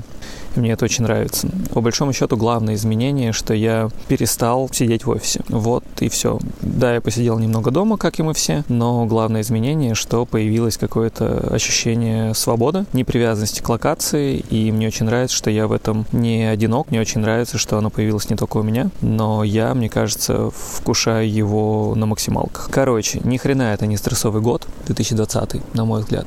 Мне 0.58 0.72
это 0.72 0.84
очень 0.84 1.04
нравится. 1.04 1.48
По 1.72 1.80
большому 1.80 2.12
счету, 2.12 2.36
главное 2.36 2.74
изменение, 2.74 3.32
что 3.32 3.54
я 3.54 3.90
перестал 4.08 4.68
сидеть 4.72 5.04
в 5.04 5.10
офисе. 5.10 5.40
Вот 5.48 5.84
и 6.00 6.08
все. 6.08 6.38
Да, 6.62 6.94
я 6.94 7.00
посидел 7.00 7.38
немного 7.38 7.70
дома, 7.70 7.96
как 7.96 8.18
и 8.18 8.22
мы 8.24 8.34
все, 8.34 8.64
но 8.68 9.06
главное 9.06 9.42
изменение, 9.42 9.94
что 9.94 10.26
появилось 10.26 10.76
какое-то 10.76 11.48
ощущение 11.52 12.34
свободы, 12.34 12.86
непривязанности 12.92 13.60
к 13.60 13.68
локации, 13.68 14.38
и 14.50 14.72
мне 14.72 14.88
очень 14.88 15.06
нравится, 15.06 15.36
что 15.36 15.48
я 15.50 15.68
в 15.68 15.72
этом 15.72 16.06
не 16.10 16.44
одинок. 16.44 16.90
Мне 16.90 17.00
очень 17.00 17.20
нравится, 17.20 17.56
что 17.56 17.78
оно 17.78 17.90
появилось 17.90 18.28
не 18.28 18.36
только 18.36 18.56
у 18.56 18.62
меня, 18.62 18.90
но 19.00 19.44
я, 19.44 19.74
мне 19.74 19.88
кажется, 19.88 20.50
вкушаю 20.50 21.32
его 21.32 21.94
на 21.94 22.06
максималках. 22.06 22.68
Короче, 22.72 23.20
ни 23.22 23.36
хрена 23.36 23.74
это 23.74 23.86
не 23.86 23.96
стрессовый 23.96 24.42
год, 24.42 24.66
2020, 24.86 25.74
на 25.74 25.84
мой 25.84 26.00
взгляд. 26.00 26.26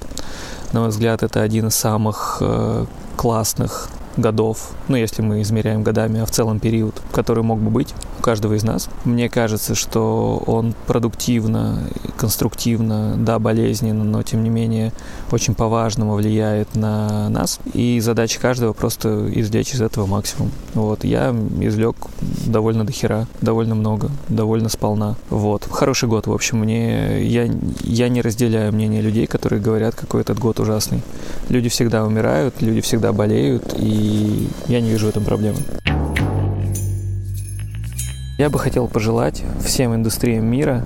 На 0.71 0.79
мой 0.79 0.89
взгляд, 0.89 1.21
это 1.21 1.41
один 1.41 1.67
из 1.67 1.75
самых 1.75 2.37
э, 2.39 2.85
классных 3.17 3.89
годов, 4.17 4.71
ну, 4.87 4.95
если 4.95 5.21
мы 5.21 5.41
измеряем 5.41 5.83
годами, 5.83 6.21
а 6.21 6.25
в 6.25 6.31
целом 6.31 6.59
период, 6.59 7.01
который 7.11 7.43
мог 7.43 7.59
бы 7.59 7.69
быть 7.69 7.93
у 8.19 8.23
каждого 8.23 8.53
из 8.53 8.63
нас. 8.63 8.89
Мне 9.05 9.29
кажется, 9.29 9.75
что 9.75 10.41
он 10.45 10.73
продуктивно, 10.87 11.79
конструктивно, 12.17 13.15
да, 13.17 13.39
болезненно, 13.39 14.03
но, 14.03 14.21
тем 14.23 14.43
не 14.43 14.49
менее, 14.49 14.91
очень 15.31 15.55
по-важному 15.55 16.13
влияет 16.13 16.75
на 16.75 17.29
нас. 17.29 17.59
И 17.73 17.99
задача 17.99 18.39
каждого 18.39 18.73
просто 18.73 19.29
извлечь 19.33 19.73
из 19.73 19.81
этого 19.81 20.05
максимум. 20.05 20.51
Вот, 20.73 21.03
я 21.03 21.35
извлек 21.59 21.95
довольно 22.45 22.85
дохера, 22.85 23.27
довольно 23.41 23.75
много, 23.75 24.09
довольно 24.29 24.69
сполна. 24.69 25.15
Вот, 25.29 25.67
хороший 25.69 26.07
год, 26.07 26.27
в 26.27 26.33
общем, 26.33 26.59
мне, 26.59 27.23
я, 27.23 27.49
я 27.81 28.09
не 28.09 28.21
разделяю 28.21 28.73
мнение 28.73 29.01
людей, 29.01 29.27
которые 29.27 29.61
говорят, 29.61 29.95
какой 29.95 30.21
этот 30.21 30.37
год 30.39 30.59
ужасный. 30.59 31.01
Люди 31.51 31.67
всегда 31.67 32.05
умирают, 32.05 32.61
люди 32.61 32.79
всегда 32.79 33.11
болеют, 33.11 33.75
и 33.77 34.47
я 34.69 34.79
не 34.79 34.89
вижу 34.89 35.07
в 35.07 35.09
этом 35.09 35.25
проблемы. 35.25 35.57
Я 38.37 38.49
бы 38.49 38.57
хотел 38.57 38.87
пожелать 38.87 39.43
всем 39.61 39.93
индустриям 39.93 40.45
мира 40.45 40.85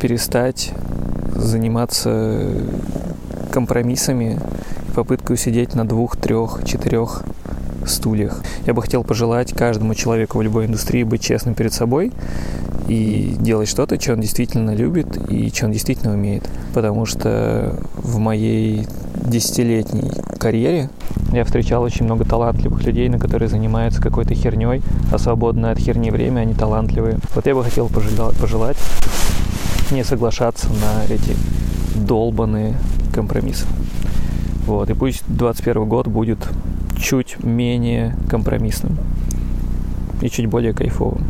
перестать 0.00 0.72
заниматься 1.36 2.50
компромиссами 3.52 4.40
и 4.88 4.92
попыткой 4.92 5.36
сидеть 5.36 5.72
на 5.76 5.86
двух, 5.86 6.16
трех, 6.16 6.62
четырех 6.64 7.22
стульях. 7.86 8.42
Я 8.66 8.74
бы 8.74 8.82
хотел 8.82 9.04
пожелать 9.04 9.52
каждому 9.52 9.94
человеку 9.94 10.38
в 10.38 10.42
любой 10.42 10.66
индустрии 10.66 11.04
быть 11.04 11.22
честным 11.22 11.54
перед 11.54 11.72
собой 11.72 12.12
и 12.88 13.36
делать 13.38 13.68
что-то, 13.68 14.00
что 14.00 14.14
он 14.14 14.20
действительно 14.20 14.74
любит 14.74 15.16
и 15.30 15.48
что 15.50 15.66
он 15.66 15.72
действительно 15.72 16.12
умеет. 16.12 16.42
Потому 16.74 17.06
что 17.06 17.78
в 17.94 18.18
моей 18.18 18.88
десятилетней 19.28 20.10
карьере 20.38 20.90
я 21.32 21.44
встречал 21.44 21.82
очень 21.82 22.04
много 22.04 22.24
талантливых 22.24 22.82
людей, 22.84 23.08
на 23.08 23.18
которые 23.18 23.48
занимаются 23.48 24.00
какой-то 24.00 24.34
херней, 24.34 24.82
а 25.12 25.18
свободное 25.18 25.72
от 25.72 25.78
херни 25.78 26.10
время 26.10 26.40
они 26.40 26.54
талантливые. 26.54 27.18
Вот 27.34 27.46
я 27.46 27.54
бы 27.54 27.62
хотел 27.62 27.88
пожелать 27.88 28.78
не 29.90 30.04
соглашаться 30.04 30.68
на 30.68 31.04
эти 31.12 31.36
долбанные 31.94 32.76
компромиссы. 33.12 33.66
Вот, 34.66 34.90
и 34.90 34.94
пусть 34.94 35.22
21 35.28 35.86
год 35.86 36.08
будет 36.08 36.38
чуть 36.98 37.42
менее 37.42 38.16
компромиссным 38.28 38.98
и 40.20 40.28
чуть 40.28 40.46
более 40.46 40.72
кайфовым. 40.72 41.24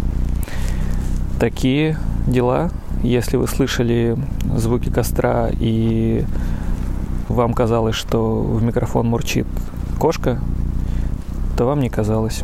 Такие 1.38 1.96
дела. 2.26 2.70
Если 3.02 3.36
вы 3.36 3.46
слышали 3.46 4.16
звуки 4.56 4.90
костра 4.90 5.50
и 5.52 6.24
вам 7.28 7.54
казалось, 7.54 7.94
что 7.94 8.40
в 8.40 8.62
микрофон 8.62 9.06
мурчит 9.06 9.46
кошка, 9.98 10.40
то 11.56 11.66
вам 11.66 11.80
не 11.80 11.90
казалось. 11.90 12.42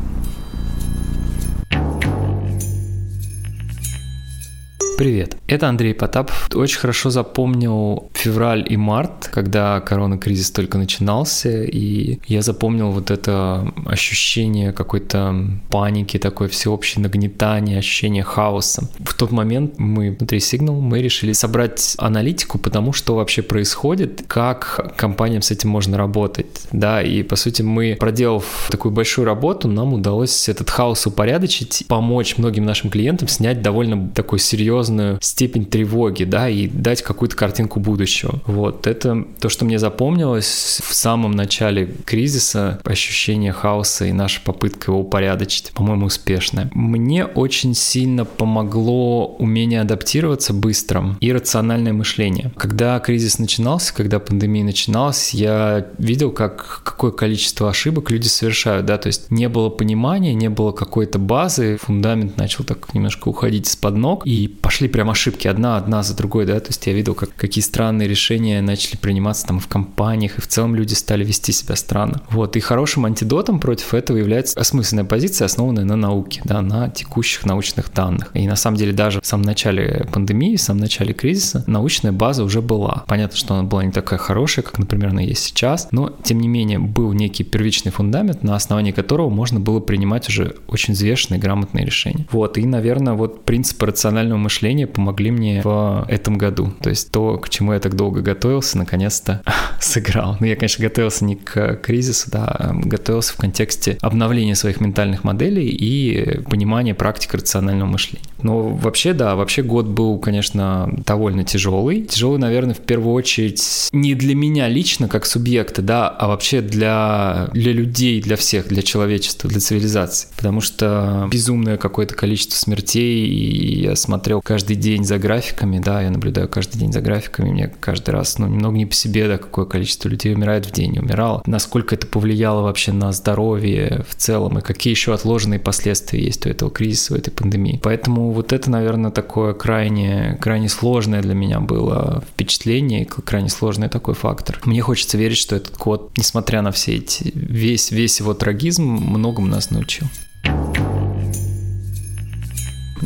Привет, 4.97 5.37
это 5.49 5.69
Андрей 5.69 5.93
Потапов. 5.93 6.49
Очень 6.55 6.79
хорошо 6.79 7.11
запомнил 7.11 8.11
февраль 8.25 8.65
и 8.69 8.77
март, 8.77 9.29
когда 9.33 9.81
корона-кризис 9.81 10.51
только 10.51 10.79
начинался, 10.79 11.63
и 11.63 12.19
я 12.27 12.43
запомнил 12.43 12.91
вот 12.91 13.11
это 13.11 13.73
ощущение 13.87 14.73
какой-то 14.73 15.47
паники, 15.71 16.19
такое 16.19 16.49
всеобщее 16.49 17.03
нагнетание, 17.03 17.79
ощущение 17.79 18.23
хаоса. 18.23 18.89
В 18.99 19.15
тот 19.15 19.31
момент 19.31 19.75
мы 19.79 20.11
внутри 20.11 20.39
Signal 20.39 20.81
мы 20.81 21.03
решили 21.03 21.33
собрать 21.33 21.95
аналитику, 21.99 22.59
потому 22.59 22.93
что 22.93 23.17
вообще 23.17 23.43
происходит, 23.43 24.25
как 24.27 24.95
компаниям 24.97 25.43
с 25.43 25.51
этим 25.51 25.71
можно 25.71 25.99
работать, 25.99 26.67
да, 26.73 27.03
и 27.03 27.23
по 27.23 27.37
сути 27.37 27.63
мы, 27.63 27.97
проделав 27.99 28.69
такую 28.71 28.93
большую 28.93 29.27
работу, 29.27 29.69
нам 29.69 29.93
удалось 29.93 30.49
этот 30.49 30.71
хаос 30.71 31.07
упорядочить, 31.07 31.85
помочь 31.89 32.39
многим 32.39 32.65
нашим 32.65 32.91
клиентам 32.91 33.29
снять 33.29 33.63
довольно 33.63 34.11
серьезный 34.39 34.65
серьезную 34.65 35.19
степень 35.21 35.67
тревоги, 35.67 36.25
да, 36.25 36.49
и 36.49 36.67
дать 36.69 37.03
какую-то 37.03 37.37
картинку 37.37 37.81
будущего. 37.81 38.14
Вот, 38.23 38.87
это 38.87 39.25
то, 39.41 39.49
что 39.49 39.65
мне 39.65 39.79
запомнилось 39.79 40.81
в 40.85 40.95
самом 40.95 41.33
начале 41.33 41.87
кризиса, 42.05 42.81
ощущение 42.85 43.53
хаоса 43.53 44.07
и 44.07 44.13
наша 44.13 44.41
попытка 44.41 44.91
его 44.91 45.01
упорядочить, 45.01 45.73
по-моему, 45.75 46.07
успешная. 46.07 46.71
Мне 46.75 47.25
очень 47.25 47.75
сильно 47.75 48.25
помогло 48.25 49.27
умение 49.27 49.81
адаптироваться 49.81 50.53
быстро 50.53 51.17
и 51.21 51.33
рациональное 51.33 51.93
мышление. 51.93 52.53
Когда 52.57 52.99
кризис 53.01 53.39
начинался, 53.39 53.95
когда 53.95 54.19
пандемия 54.19 54.65
начиналась, 54.65 55.35
я 55.35 55.87
видел, 55.99 56.31
как 56.31 56.83
какое 56.85 57.11
количество 57.11 57.71
ошибок 57.71 58.11
люди 58.11 58.29
совершают, 58.29 58.87
да, 58.87 58.99
то 58.99 59.09
есть 59.09 59.31
не 59.31 59.49
было 59.49 59.69
понимания, 59.71 60.35
не 60.35 60.49
было 60.49 60.73
какой-то 60.73 61.19
базы, 61.19 61.79
фундамент 61.81 62.37
начал 62.37 62.65
так 62.65 62.93
немножко 62.95 63.29
уходить 63.29 63.69
из-под 63.69 63.97
ног, 63.97 64.27
и 64.27 64.49
пошли 64.49 64.89
прям 64.89 65.11
ошибки 65.11 65.49
одна, 65.49 65.77
одна 65.77 66.03
за 66.03 66.17
другой, 66.17 66.47
да, 66.47 66.59
то 66.61 66.69
есть 66.69 66.87
я 66.87 66.93
видел, 66.93 67.15
как 67.15 67.35
какие 67.37 67.63
странные 67.63 68.04
решения 68.07 68.61
начали 68.61 68.97
приниматься 68.97 69.47
там 69.47 69.61
в 69.61 69.69
компаниях, 69.69 70.39
и 70.39 70.41
в 70.41 70.47
целом 70.47 70.75
люди 70.75 70.95
стали 70.95 71.25
вести 71.25 71.53
себя 71.53 71.77
странно. 71.77 72.23
Вот, 72.31 72.57
и 72.57 72.61
хорошим 72.61 73.07
антидотом 73.07 73.61
против 73.61 73.95
этого 73.95 74.17
является 74.17 74.59
осмысленная 74.59 75.05
позиция, 75.05 75.47
основанная 75.47 75.85
на 75.85 75.97
науке, 75.97 76.41
да, 76.45 76.63
на 76.63 76.89
текущих 76.89 77.45
научных 77.47 77.93
данных. 77.93 78.31
И 78.35 78.47
на 78.47 78.57
самом 78.57 78.77
деле 78.77 78.93
даже 78.93 79.21
в 79.21 79.27
самом 79.27 79.45
начале 79.45 80.07
пандемии, 80.13 80.57
в 80.57 80.61
самом 80.61 80.81
начале 80.81 81.15
кризиса 81.15 81.65
научная 81.67 82.13
база 82.13 82.45
уже 82.45 82.63
была. 82.63 83.05
Понятно, 83.07 83.37
что 83.37 83.55
она 83.55 83.63
была 83.65 83.85
не 83.85 83.93
такая 83.93 84.19
хорошая, 84.19 84.65
как, 84.65 84.79
например, 84.79 85.09
она 85.11 85.23
есть 85.23 85.43
сейчас, 85.43 85.89
но 85.91 86.11
тем 86.23 86.41
не 86.41 86.49
менее 86.49 86.79
был 86.79 87.13
некий 87.13 87.45
первичный 87.45 87.93
фундамент, 87.93 88.43
на 88.43 88.57
основании 88.57 88.93
которого 88.93 89.31
можно 89.31 89.61
было 89.61 89.81
принимать 89.81 90.29
уже 90.29 90.57
очень 90.69 90.95
взвешенные, 90.95 91.41
грамотные 91.41 91.85
решения. 91.85 92.27
Вот, 92.31 92.59
и, 92.59 92.67
наверное, 92.67 93.15
вот 93.15 93.45
принципы 93.45 93.87
рационального 93.87 94.39
мышления 94.39 94.87
помогли 94.87 95.31
мне 95.31 95.63
в 95.63 96.07
этом 96.09 96.39
году. 96.39 96.73
То 96.81 96.91
есть 96.91 97.11
то, 97.11 97.39
к 97.39 97.49
чему 97.49 97.73
я 97.73 97.81
долго 97.95 98.21
готовился, 98.21 98.79
наконец-то 98.79 99.43
сыграл. 99.81 100.37
Ну, 100.41 100.47
я, 100.47 100.57
конечно, 100.57 100.83
готовился 100.83 101.25
не 101.25 101.37
к 101.37 101.77
кризису, 101.77 102.31
да, 102.31 102.45
а 102.45 102.73
готовился 102.75 103.33
в 103.33 103.37
контексте 103.37 103.99
обновления 104.01 104.55
своих 104.55 104.81
ментальных 104.81 105.25
моделей 105.25 105.69
и 105.69 106.41
понимания 106.43 106.95
практик 106.95 107.35
рационального 107.35 107.89
мышления. 107.89 108.25
Но 108.43 108.69
вообще, 108.69 109.15
да, 109.15 109.37
вообще 109.37 109.63
год 109.63 109.87
был, 109.87 110.19
конечно, 110.19 110.91
довольно 111.07 111.45
тяжелый. 111.45 112.03
Тяжелый, 112.03 112.39
наверное, 112.39 112.75
в 112.75 112.81
первую 112.81 113.15
очередь 113.15 113.89
не 113.93 114.15
для 114.15 114.35
меня 114.35 114.69
лично, 114.69 115.09
как 115.09 115.25
субъекта, 115.27 115.83
да, 115.83 116.09
а 116.09 116.29
вообще 116.29 116.61
для, 116.61 117.49
для 117.53 117.73
людей, 117.73 118.21
для 118.21 118.37
всех, 118.37 118.69
для 118.69 118.83
человечества, 118.83 119.49
для 119.49 119.61
цивилизации. 119.61 120.29
Потому 120.37 120.61
что 120.61 121.29
безумное 121.31 121.77
какое-то 121.77 122.15
количество 122.15 122.57
смертей, 122.57 123.27
и 123.27 123.83
я 123.83 123.97
смотрел 123.97 124.43
каждый 124.43 124.77
день 124.77 125.05
за 125.05 125.19
графиками, 125.19 125.79
да, 125.79 126.03
я 126.03 126.11
наблюдаю 126.11 126.49
каждый 126.49 126.79
день 126.79 126.93
за 126.93 127.01
графиками, 127.01 127.51
мне 127.51 127.69
каждый 127.85 128.11
раз, 128.13 128.39
ну, 128.39 128.47
немного 128.47 128.79
не 128.79 128.87
по 128.87 128.95
себе, 128.95 129.29
да, 129.29 129.37
какое 129.37 129.67
количество 129.67 130.09
людей 130.09 130.35
умирает 130.35 130.65
в 130.65 130.71
день, 130.71 130.99
умирало. 130.99 131.43
Насколько 131.45 131.97
это 131.97 132.07
повлияло 132.07 132.63
вообще 132.63 132.93
на 132.93 133.13
здоровье 133.13 134.07
в 134.09 134.15
целом, 134.15 134.59
и 134.59 134.63
какие 134.63 134.91
еще 134.91 135.13
отложенные 135.13 135.61
последствия 135.61 136.25
есть 136.25 136.47
у 136.47 136.49
этого 136.49 136.71
кризиса, 136.71 137.13
у 137.13 137.17
этой 137.19 137.31
пандемии. 137.31 137.79
Поэтому 137.83 138.31
вот 138.31 138.55
это, 138.55 138.71
наверное, 138.71 139.11
такое 139.11 139.53
крайне, 139.53 140.39
крайне 140.41 140.71
сложное 140.71 141.21
для 141.21 141.35
меня 141.35 141.61
было 141.61 142.25
впечатление, 142.33 143.05
крайне 143.05 143.51
сложный 143.51 143.91
такой 143.91 144.15
фактор. 144.15 144.59
Мне 144.65 144.81
хочется 144.81 145.19
верить, 145.19 145.37
что 145.37 145.55
этот 145.55 145.77
год, 145.77 146.11
несмотря 146.17 146.63
на 146.63 146.73
все 146.73 146.97
эти, 146.97 147.33
весь, 147.35 147.91
весь 147.91 148.19
его 148.19 148.33
трагизм, 148.33 148.83
многому 148.83 149.47
нас 149.47 149.71
научил. 149.71 150.07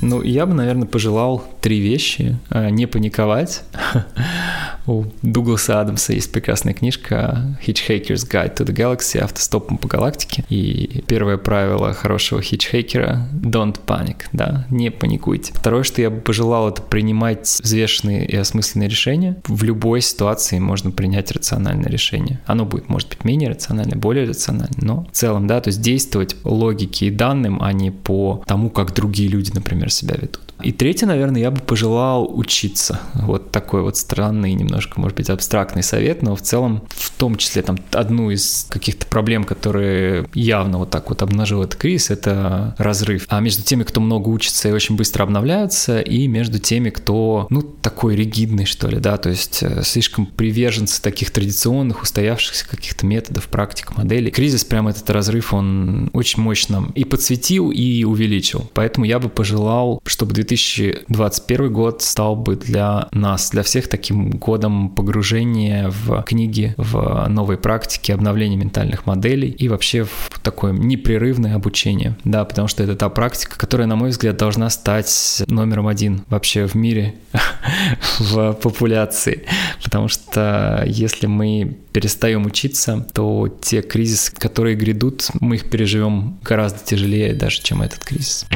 Ну, 0.00 0.22
я 0.22 0.46
бы, 0.46 0.54
наверное, 0.54 0.86
пожелал 0.86 1.44
три 1.60 1.80
вещи. 1.80 2.38
А, 2.50 2.70
не 2.70 2.86
паниковать. 2.86 3.62
У 4.88 5.04
Дугласа 5.20 5.82
Адамса 5.82 6.14
есть 6.14 6.32
прекрасная 6.32 6.72
книжка 6.72 7.58
Hitchhiker's 7.64 8.26
Guide 8.26 8.56
to 8.56 8.64
the 8.64 8.74
Galaxy, 8.74 9.18
автостопом 9.18 9.76
по 9.76 9.86
галактике. 9.86 10.44
И 10.48 11.04
первое 11.06 11.36
правило 11.36 11.92
хорошего 11.92 12.40
хитчхейкера— 12.40 13.28
don't 13.34 13.78
panic, 13.86 14.22
да, 14.32 14.66
не 14.70 14.90
паникуйте. 14.90 15.52
Второе, 15.54 15.82
что 15.82 16.00
я 16.00 16.08
бы 16.08 16.20
пожелал, 16.20 16.70
это 16.70 16.80
принимать 16.80 17.60
взвешенные 17.62 18.24
и 18.26 18.34
осмысленные 18.34 18.88
решения. 18.88 19.36
В 19.46 19.62
любой 19.62 20.00
ситуации 20.00 20.58
можно 20.58 20.90
принять 20.90 21.32
рациональное 21.32 21.90
решение. 21.90 22.40
Оно 22.46 22.64
будет, 22.64 22.88
может 22.88 23.10
быть, 23.10 23.24
менее 23.24 23.50
рациональное, 23.50 23.98
более 23.98 24.26
рациональное, 24.26 24.78
но 24.78 25.04
в 25.04 25.14
целом, 25.14 25.46
да, 25.46 25.60
то 25.60 25.68
есть 25.68 25.82
действовать 25.82 26.34
логике 26.44 27.08
и 27.08 27.10
данным, 27.10 27.58
а 27.60 27.74
не 27.74 27.90
по 27.90 28.42
тому, 28.46 28.70
как 28.70 28.94
другие 28.94 29.28
люди, 29.28 29.50
например, 29.52 29.87
себя 29.90 30.16
ведут. 30.16 30.47
И 30.62 30.72
третье, 30.72 31.06
наверное, 31.06 31.40
я 31.40 31.50
бы 31.50 31.60
пожелал 31.60 32.28
учиться. 32.36 33.00
Вот 33.14 33.50
такой 33.50 33.82
вот 33.82 33.96
странный, 33.96 34.52
немножко, 34.54 35.00
может 35.00 35.16
быть, 35.16 35.30
абстрактный 35.30 35.82
совет, 35.82 36.22
но 36.22 36.34
в 36.34 36.42
целом, 36.42 36.82
в 36.88 37.10
том 37.10 37.36
числе, 37.36 37.62
там, 37.62 37.78
одну 37.92 38.30
из 38.30 38.66
каких-то 38.68 39.06
проблем, 39.06 39.44
которые 39.44 40.28
явно 40.34 40.78
вот 40.78 40.90
так 40.90 41.08
вот 41.08 41.22
обнажил 41.22 41.62
этот 41.62 41.76
кризис, 41.76 42.10
это 42.10 42.74
разрыв. 42.78 43.26
А 43.28 43.40
между 43.40 43.62
теми, 43.62 43.82
кто 43.84 44.00
много 44.00 44.28
учится 44.28 44.68
и 44.68 44.72
очень 44.72 44.96
быстро 44.96 45.22
обновляются, 45.24 46.00
и 46.00 46.26
между 46.26 46.58
теми, 46.58 46.90
кто, 46.90 47.46
ну, 47.50 47.62
такой 47.62 48.16
ригидный, 48.16 48.66
что 48.66 48.88
ли, 48.88 48.98
да, 48.98 49.16
то 49.16 49.30
есть 49.30 49.62
э, 49.62 49.82
слишком 49.84 50.26
приверженцы 50.26 51.00
таких 51.00 51.30
традиционных, 51.30 52.02
устоявшихся 52.02 52.68
каких-то 52.68 53.06
методов, 53.06 53.48
практик, 53.48 53.96
моделей. 53.96 54.30
Кризис, 54.30 54.64
прям 54.64 54.88
этот 54.88 55.08
разрыв, 55.10 55.54
он 55.54 56.10
очень 56.12 56.42
мощно 56.42 56.90
и 56.94 57.04
подсветил, 57.04 57.70
и 57.70 58.04
увеличил. 58.04 58.70
Поэтому 58.74 59.06
я 59.06 59.18
бы 59.18 59.28
пожелал, 59.28 60.00
чтобы 60.04 60.34
2021 60.48 61.72
год 61.72 62.02
стал 62.02 62.36
бы 62.36 62.56
для 62.56 63.08
нас, 63.12 63.50
для 63.50 63.62
всех 63.62 63.88
таким 63.88 64.30
годом 64.30 64.90
погружения 64.90 65.90
в 65.90 66.22
книги, 66.22 66.74
в 66.76 67.26
новые 67.28 67.58
практики, 67.58 68.12
обновления 68.12 68.56
ментальных 68.56 69.06
моделей 69.06 69.50
и 69.50 69.68
вообще 69.68 70.04
в 70.04 70.40
такое 70.42 70.72
непрерывное 70.72 71.54
обучение. 71.54 72.16
Да, 72.24 72.44
потому 72.44 72.68
что 72.68 72.82
это 72.82 72.96
та 72.96 73.08
практика, 73.08 73.58
которая, 73.58 73.86
на 73.86 73.96
мой 73.96 74.10
взгляд, 74.10 74.36
должна 74.36 74.70
стать 74.70 75.42
номером 75.48 75.86
один 75.86 76.24
вообще 76.28 76.66
в 76.66 76.74
мире, 76.74 77.14
в 78.18 78.54
популяции. 78.54 79.44
Потому 79.84 80.08
что 80.08 80.84
если 80.86 81.26
мы 81.26 81.76
перестаем 81.92 82.46
учиться, 82.46 83.06
то 83.12 83.48
те 83.60 83.82
кризисы, 83.82 84.34
которые 84.34 84.76
грядут, 84.76 85.28
мы 85.40 85.56
их 85.56 85.68
переживем 85.70 86.38
гораздо 86.42 86.78
тяжелее 86.84 87.34
даже, 87.34 87.62
чем 87.62 87.82
этот 87.82 88.04
кризис. 88.04 88.46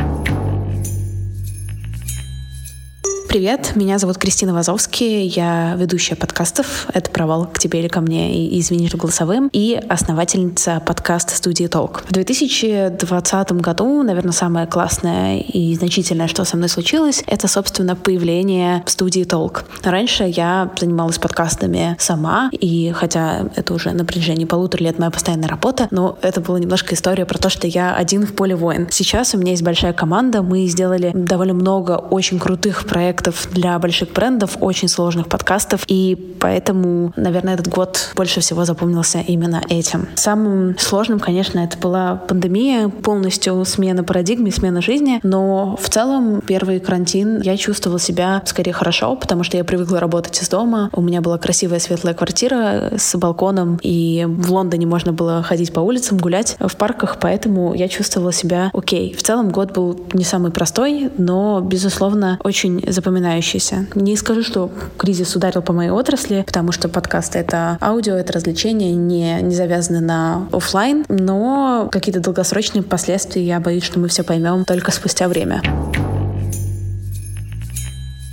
Привет, 3.33 3.73
меня 3.77 3.97
зовут 3.99 4.19
Кристина 4.19 4.53
Вазовский, 4.53 5.25
я 5.25 5.75
ведущая 5.79 6.17
подкастов 6.17 6.87
«Это 6.93 7.11
провал 7.11 7.47
к 7.47 7.59
тебе 7.59 7.79
или 7.79 7.89
ко 7.89 8.03
мне» 8.03 8.37
и 8.37 8.61
«Извинишь 8.61 8.95
голосовым» 8.95 9.49
и 9.55 9.81
основательница 9.89 10.83
подкаста 10.85 11.35
студии 11.35 11.65
«Толк». 11.65 12.05
В 12.07 12.13
2020 12.13 13.53
году, 13.53 14.03
наверное, 14.03 14.33
самое 14.33 14.67
классное 14.67 15.39
и 15.39 15.75
значительное, 15.75 16.29
что 16.29 16.45
со 16.45 16.59
мной 16.59 16.69
случилось, 16.69 17.25
это, 17.27 17.49
собственно, 17.49 17.97
появление 17.97 18.83
студии 18.85 19.25
«Толк». 19.25 19.65
Раньше 19.83 20.25
я 20.25 20.71
занималась 20.79 21.17
подкастами 21.17 21.97
сама, 21.99 22.51
и 22.53 22.93
хотя 22.95 23.49
это 23.57 23.73
уже 23.73 23.93
на 23.93 24.05
протяжении 24.05 24.45
полутора 24.45 24.83
лет 24.83 24.99
моя 24.99 25.11
постоянная 25.11 25.49
работа, 25.49 25.89
но 25.91 26.19
это 26.21 26.43
была 26.43 26.59
немножко 26.61 26.95
история 26.95 27.25
про 27.25 27.39
то, 27.39 27.49
что 27.49 27.67
я 27.67 27.95
один 27.95 28.27
в 28.27 28.35
поле 28.35 28.55
воин. 28.55 28.89
Сейчас 28.91 29.35
у 29.35 29.39
меня 29.39 29.53
есть 29.53 29.63
большая 29.63 29.95
команда, 29.95 30.43
мы 30.43 30.67
сделали 30.67 31.13
довольно 31.15 31.55
много 31.55 31.93
очень 31.93 32.39
крутых 32.39 32.85
проектов 32.85 33.22
проектов 33.23 33.49
для 33.53 33.79
больших 33.79 34.13
брендов, 34.13 34.57
очень 34.61 34.89
сложных 34.89 35.29
подкастов, 35.29 35.85
и 35.87 36.37
поэтому, 36.41 37.13
наверное, 37.17 37.55
этот 37.55 37.69
год 37.69 38.13
больше 38.17 38.41
всего 38.41 38.65
запомнился 38.65 39.19
именно 39.21 39.63
этим. 39.69 40.09
Самым 40.15 40.77
сложным, 40.79 41.21
конечно, 41.21 41.61
это 41.61 41.79
была 41.79 42.17
пандемия, 42.17 42.89
полностью 42.89 43.65
смена 43.65 44.03
парадигмы, 44.03 44.51
смена 44.51 44.83
жизни, 44.83 45.21
но 45.23 45.77
в 45.81 45.89
целом 45.89 46.43
первый 46.47 46.81
карантин 46.81 47.41
я 47.43 47.57
чувствовала 47.57 48.01
себя 48.01 48.43
скорее 48.45 48.73
хорошо, 48.73 49.15
потому 49.15 49.45
что 49.45 49.57
я 49.57 49.65
привыкла 49.65 50.01
работать 50.01 50.43
из 50.43 50.49
дома, 50.49 50.91
у 50.93 51.01
меня 51.01 51.21
была 51.21 51.39
красивая 51.39 51.79
светлая 51.79 52.15
квартира 52.15 52.93
с 52.97 53.17
балконом, 53.17 53.79
и 53.83 54.27
в 54.27 54.51
Лондоне 54.51 54.87
можно 54.87 55.13
было 55.13 55.43
ходить 55.43 55.73
по 55.73 55.81
улицам, 55.81 56.19
гулять 56.19 56.57
в 56.59 56.77
парках, 56.77 57.19
поэтому 57.21 57.75
я 57.75 57.89
чувствовала 57.89 58.33
себя 58.33 58.71
окей. 58.75 59.15
В 59.15 59.23
целом 59.23 59.51
год 59.51 59.73
был 59.73 60.01
не 60.13 60.25
самый 60.25 60.51
простой, 60.51 61.11
но, 61.19 61.61
безусловно, 61.61 62.39
очень 62.43 62.83
запоминающийся 62.87 63.12
запоминающийся. 63.13 63.87
Не 63.95 64.17
скажу, 64.17 64.43
что 64.43 64.71
кризис 64.97 65.37
ударил 65.37 65.63
по 65.63 65.73
моей 65.73 65.91
отрасли, 65.91 66.43
потому 66.47 66.73
что 66.73 66.89
подкаст— 66.89 67.37
это 67.37 67.77
аудио, 67.81 68.15
это 68.15 68.33
развлечение, 68.33 68.93
не, 68.93 69.41
не 69.43 69.55
завязаны 69.55 70.01
на 70.01 70.49
офлайн, 70.53 71.05
но 71.09 71.89
какие-то 71.93 72.21
долгосрочные 72.21 72.83
последствия 72.83 73.45
я 73.45 73.61
боюсь, 73.61 73.85
что 73.85 73.99
мы 73.99 74.09
все 74.09 74.23
поймем 74.23 74.65
только 74.65 74.91
спустя 74.91 75.29
время. 75.29 75.61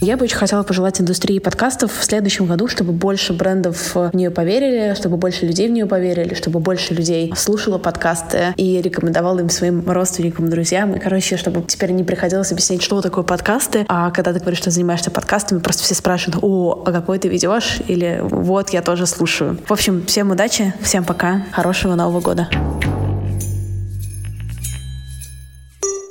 Я 0.01 0.15
бы 0.15 0.23
очень 0.23 0.37
хотела 0.37 0.63
пожелать 0.63 1.01
индустрии 1.01 1.39
подкастов 1.39 1.91
в 1.91 2.03
следующем 2.05 2.45
году, 2.45 2.69
чтобы 2.69 2.93
больше 2.93 3.33
брендов 3.33 3.95
в 3.95 4.11
нее 4.13 4.31
поверили, 4.31 4.93
чтобы 4.95 5.17
больше 5.17 5.45
людей 5.45 5.67
в 5.67 5.71
нее 5.71 5.85
поверили, 5.85 6.35
чтобы 6.35 6.59
больше 6.59 6.93
людей 6.93 7.33
слушало 7.35 7.79
подкасты 7.79 8.53
и 8.55 8.81
рекомендовало 8.81 9.39
им 9.39 9.49
своим 9.49 9.89
родственникам, 9.89 10.49
друзьям. 10.49 10.93
И, 10.93 10.99
короче, 10.99 11.35
чтобы 11.35 11.63
теперь 11.63 11.91
не 11.91 12.05
приходилось 12.05 12.51
объяснять, 12.53 12.81
что 12.81 13.01
такое 13.01 13.25
подкасты, 13.25 13.85
а 13.89 14.09
когда 14.11 14.31
ты 14.31 14.39
говоришь, 14.39 14.59
что 14.59 14.71
занимаешься 14.71 15.11
подкастами, 15.11 15.59
просто 15.59 15.83
все 15.83 15.95
спрашивают, 15.95 16.41
о, 16.41 16.83
а 16.85 16.91
какой 16.93 17.19
ты 17.19 17.27
ведешь? 17.27 17.79
Или 17.87 18.19
вот, 18.21 18.69
я 18.69 18.81
тоже 18.81 19.05
слушаю. 19.05 19.57
В 19.67 19.71
общем, 19.73 20.05
всем 20.05 20.31
удачи, 20.31 20.73
всем 20.81 21.03
пока, 21.03 21.43
хорошего 21.51 21.95
Нового 21.95 22.21
года. 22.21 22.47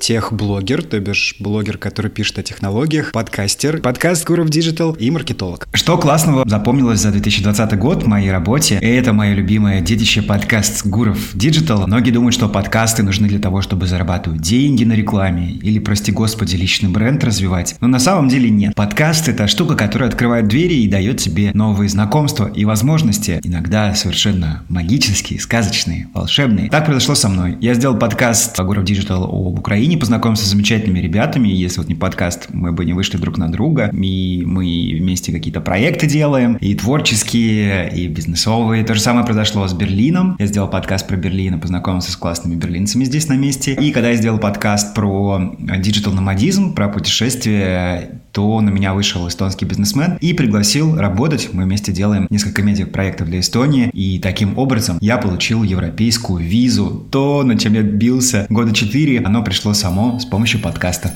Техблогер, 0.01 0.83
то 0.83 0.99
бишь 1.01 1.37
блогер, 1.41 1.79
который 1.79 2.11
пишет 2.11 2.39
о 2.39 2.43
технологиях, 2.43 3.13
подкастер, 3.13 3.81
подкаст 3.81 4.27
Гуров 4.27 4.49
Digital 4.49 4.97
и 4.97 5.11
маркетолог. 5.11 5.69
Что 5.73 5.99
классного 5.99 6.49
запомнилось 6.49 7.01
за 7.01 7.11
2020 7.11 7.79
год 7.79 8.03
в 8.05 8.07
моей 8.07 8.31
работе? 8.31 8.77
Это 8.77 9.13
мое 9.13 9.35
любимое 9.35 9.81
детище 9.81 10.23
подкаст 10.23 10.87
Гуров 10.87 11.35
Digital. 11.35 11.87
Многие 11.87 12.13
думают, 12.13 12.35
что 12.35 12.49
подкасты 12.49 13.03
нужны 13.03 13.29
для 13.29 13.39
того, 13.39 13.61
чтобы 13.61 13.87
зарабатывать 13.87 14.41
деньги 14.41 14.85
на 14.85 14.93
рекламе 14.93 15.51
или, 15.51 15.79
прости 15.79 16.13
господи, 16.13 16.57
личный 16.57 16.91
бренд 16.91 17.23
развивать. 17.25 17.77
Но 17.81 17.89
на 17.89 17.99
самом 17.99 18.29
деле 18.29 18.51
нет. 18.51 18.75
Подкаст— 18.75 19.29
это 19.31 19.49
штука, 19.49 19.75
которая 19.75 20.09
открывает 20.09 20.49
двери 20.49 20.75
и 20.75 20.89
дает 20.89 21.19
тебе 21.19 21.51
новые 21.55 21.89
знакомства 21.89 22.47
и 22.47 22.65
возможности, 22.65 23.41
иногда 23.43 23.95
совершенно 23.95 24.65
магические, 24.69 25.41
сказочные, 25.41 26.09
волшебные. 26.15 26.71
Так 26.71 26.87
произошло 26.87 27.15
со 27.15 27.29
мной. 27.29 27.57
Я 27.61 27.75
сделал 27.75 27.97
подкаст 27.97 28.59
Гуров 28.59 28.85
Digital 28.85 29.25
об 29.25 29.59
Украине, 29.59 29.88
познакомился 29.96 30.44
с 30.44 30.48
замечательными 30.48 30.98
ребятами. 30.98 31.48
Если 31.48 31.79
вот 31.79 31.88
не 31.88 31.94
подкаст, 31.94 32.48
мы 32.51 32.72
бы 32.72 32.85
не 32.85 32.92
вышли 32.92 33.16
друг 33.16 33.38
на 33.38 33.51
друга. 33.51 33.90
И 33.92 34.42
мы 34.44 34.64
вместе 34.98 35.33
какие-то 35.33 35.61
проекты 35.61 36.07
делаем, 36.07 36.57
и 36.57 36.74
творческие, 36.74 37.90
и 37.94 38.09
бизнесовые. 38.09 38.85
То 38.85 38.94
же 38.94 39.01
самое 39.01 39.24
произошло 39.24 39.66
с 39.66 39.72
Берлином. 39.72 40.37
Я 40.38 40.46
сделал 40.46 40.68
подкаст 40.68 41.07
про 41.07 41.16
Берлин 41.16 41.57
и 41.57 41.61
познакомился 41.61 42.12
с 42.12 42.16
классными 42.16 42.57
берлинцами 42.57 43.05
здесь 43.05 43.29
на 43.29 43.35
месте. 43.35 43.74
И 43.74 43.90
когда 43.92 44.11
я 44.11 44.16
сделал 44.16 44.38
подкаст 44.38 44.94
про 44.94 45.57
digital 45.79 46.12
номадизм, 46.12 46.74
про 46.74 46.88
путешествия, 46.88 48.20
то 48.38 48.61
на 48.61 48.70
меня 48.70 48.94
вышел 48.94 49.27
эстонский 49.27 49.64
бизнесмен 49.64 50.16
и 50.20 50.33
пригласил 50.33 50.96
работать. 50.96 51.48
Мы 51.53 51.64
вместе 51.64 51.90
делаем 51.90 52.29
несколько 52.31 52.62
медиа-проектов 52.62 53.27
для 53.27 53.40
Эстонии. 53.40 53.90
И 53.92 54.20
таким 54.20 54.57
образом 54.57 54.96
я 55.01 55.18
получил 55.18 55.64
европейскую 55.64 56.38
визу. 56.38 57.09
То, 57.11 57.42
над 57.42 57.59
чем 57.59 57.74
я 57.74 57.83
бился 57.83 58.46
года 58.48 58.72
четыре, 58.72 59.18
оно 59.18 59.42
пришло 59.42 59.74
само 59.74 60.20
с 60.20 60.24
помощью 60.24 60.61
подкаста. 60.61 61.14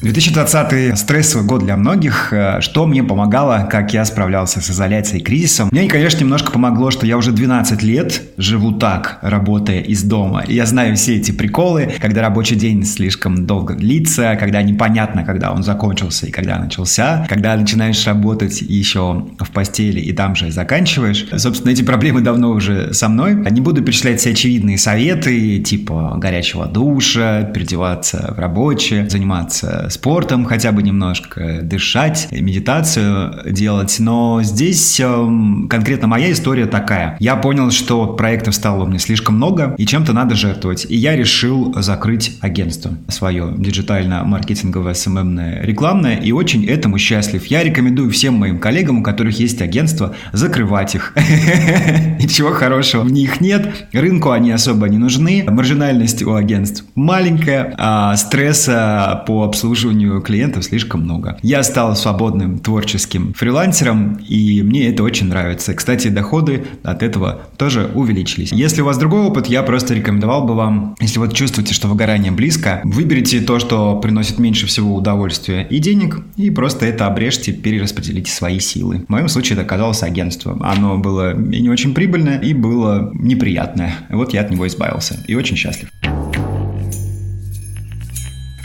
2020 0.00 0.96
стрессовый 0.96 1.44
год 1.44 1.64
для 1.64 1.76
многих. 1.76 2.32
Э, 2.32 2.60
что 2.60 2.86
мне 2.86 3.02
помогало, 3.02 3.66
как 3.68 3.92
я 3.92 4.04
справлялся 4.04 4.60
с 4.60 4.70
изоляцией 4.70 5.20
и 5.20 5.24
кризисом? 5.24 5.70
Мне, 5.72 5.88
конечно, 5.88 6.20
немножко 6.20 6.52
помогло, 6.52 6.92
что 6.92 7.04
я 7.04 7.16
уже 7.16 7.32
12 7.32 7.82
лет 7.82 8.22
живу 8.36 8.72
так, 8.72 9.18
работая 9.22 9.80
из 9.80 10.04
дома. 10.04 10.44
И 10.46 10.54
я 10.54 10.66
знаю 10.66 10.94
все 10.96 11.16
эти 11.16 11.32
приколы, 11.32 11.92
когда 12.00 12.22
рабочий 12.22 12.54
день 12.54 12.84
слишком 12.84 13.44
долго 13.44 13.74
длится, 13.74 14.36
когда 14.38 14.62
непонятно, 14.62 15.24
когда 15.24 15.50
он 15.50 15.64
закончился 15.64 16.26
и 16.26 16.30
когда 16.30 16.58
начался, 16.58 17.26
когда 17.28 17.56
начинаешь 17.56 18.06
работать 18.06 18.62
еще 18.62 19.26
в 19.40 19.50
постели 19.50 19.98
и 19.98 20.12
там 20.12 20.36
же 20.36 20.52
заканчиваешь. 20.52 21.26
Собственно, 21.36 21.72
эти 21.72 21.82
проблемы 21.82 22.20
давно 22.20 22.50
уже 22.50 22.94
со 22.94 23.08
мной. 23.08 23.34
Не 23.34 23.60
буду 23.60 23.82
перечислять 23.82 24.20
все 24.20 24.30
очевидные 24.30 24.78
советы, 24.78 25.58
типа 25.58 26.14
горячего 26.18 26.66
душа, 26.66 27.42
переодеваться 27.42 28.32
в 28.36 28.38
рабочее, 28.38 29.10
заниматься 29.10 29.87
спортом 29.88 30.44
хотя 30.44 30.72
бы 30.72 30.82
немножко, 30.82 31.60
дышать, 31.62 32.28
медитацию 32.30 33.52
делать. 33.52 33.96
Но 33.98 34.42
здесь 34.42 35.00
э, 35.00 35.28
конкретно 35.68 36.08
моя 36.08 36.32
история 36.32 36.66
такая. 36.66 37.16
Я 37.20 37.36
понял, 37.36 37.70
что 37.70 38.06
проектов 38.06 38.54
стало 38.54 38.84
мне 38.84 38.98
слишком 38.98 39.36
много, 39.36 39.74
и 39.78 39.86
чем-то 39.86 40.12
надо 40.12 40.34
жертвовать. 40.34 40.86
И 40.88 40.96
я 40.96 41.16
решил 41.16 41.74
закрыть 41.78 42.38
агентство 42.40 42.92
свое, 43.08 43.54
диджитально-маркетинговое, 43.56 44.94
СММное, 44.94 45.62
рекламное, 45.62 46.16
и 46.16 46.32
очень 46.32 46.66
этому 46.66 46.98
счастлив. 46.98 47.44
Я 47.46 47.62
рекомендую 47.64 48.10
всем 48.10 48.34
моим 48.34 48.58
коллегам, 48.58 48.98
у 48.98 49.02
которых 49.02 49.38
есть 49.38 49.62
агентство, 49.62 50.14
закрывать 50.32 50.94
их. 50.94 51.14
Ничего 52.20 52.50
хорошего 52.50 53.02
в 53.02 53.12
них 53.12 53.40
нет. 53.40 53.88
Рынку 53.92 54.30
они 54.30 54.50
особо 54.50 54.88
не 54.88 54.98
нужны. 54.98 55.44
Маржинальность 55.48 56.22
у 56.22 56.34
агентств 56.34 56.84
маленькая, 56.94 57.74
а 57.78 58.16
стресса 58.16 59.24
по 59.26 59.44
обслуживанию 59.44 59.77
обслуживанию 59.78 60.20
клиентов 60.20 60.64
слишком 60.64 61.02
много. 61.02 61.38
Я 61.42 61.62
стал 61.62 61.94
свободным 61.94 62.58
творческим 62.58 63.32
фрилансером, 63.34 64.18
и 64.28 64.62
мне 64.62 64.88
это 64.88 65.04
очень 65.04 65.28
нравится. 65.28 65.72
Кстати, 65.72 66.08
доходы 66.08 66.64
от 66.82 67.04
этого 67.04 67.42
тоже 67.56 67.88
увеличились. 67.94 68.50
Если 68.50 68.82
у 68.82 68.84
вас 68.84 68.98
другой 68.98 69.20
опыт, 69.20 69.46
я 69.46 69.62
просто 69.62 69.94
рекомендовал 69.94 70.44
бы 70.44 70.54
вам, 70.54 70.96
если 71.00 71.20
вот 71.20 71.32
чувствуете, 71.32 71.74
что 71.74 71.86
выгорание 71.86 72.32
близко, 72.32 72.80
выберите 72.82 73.40
то, 73.40 73.60
что 73.60 74.00
приносит 74.00 74.40
меньше 74.40 74.66
всего 74.66 74.96
удовольствия 74.96 75.64
и 75.70 75.78
денег, 75.78 76.18
и 76.36 76.50
просто 76.50 76.86
это 76.86 77.06
обрежьте, 77.06 77.52
перераспределите 77.52 78.32
свои 78.32 78.58
силы. 78.58 79.04
В 79.06 79.10
моем 79.10 79.28
случае 79.28 79.54
это 79.54 79.62
оказалось 79.62 80.02
агентство. 80.02 80.58
Оно 80.60 80.98
было 80.98 81.40
и 81.40 81.62
не 81.62 81.70
очень 81.70 81.94
прибыльное, 81.94 82.40
и 82.40 82.52
было 82.52 83.12
неприятное. 83.14 83.94
Вот 84.10 84.34
я 84.34 84.40
от 84.40 84.50
него 84.50 84.66
избавился. 84.66 85.22
И 85.28 85.36
очень 85.36 85.56
счастлив. 85.56 85.88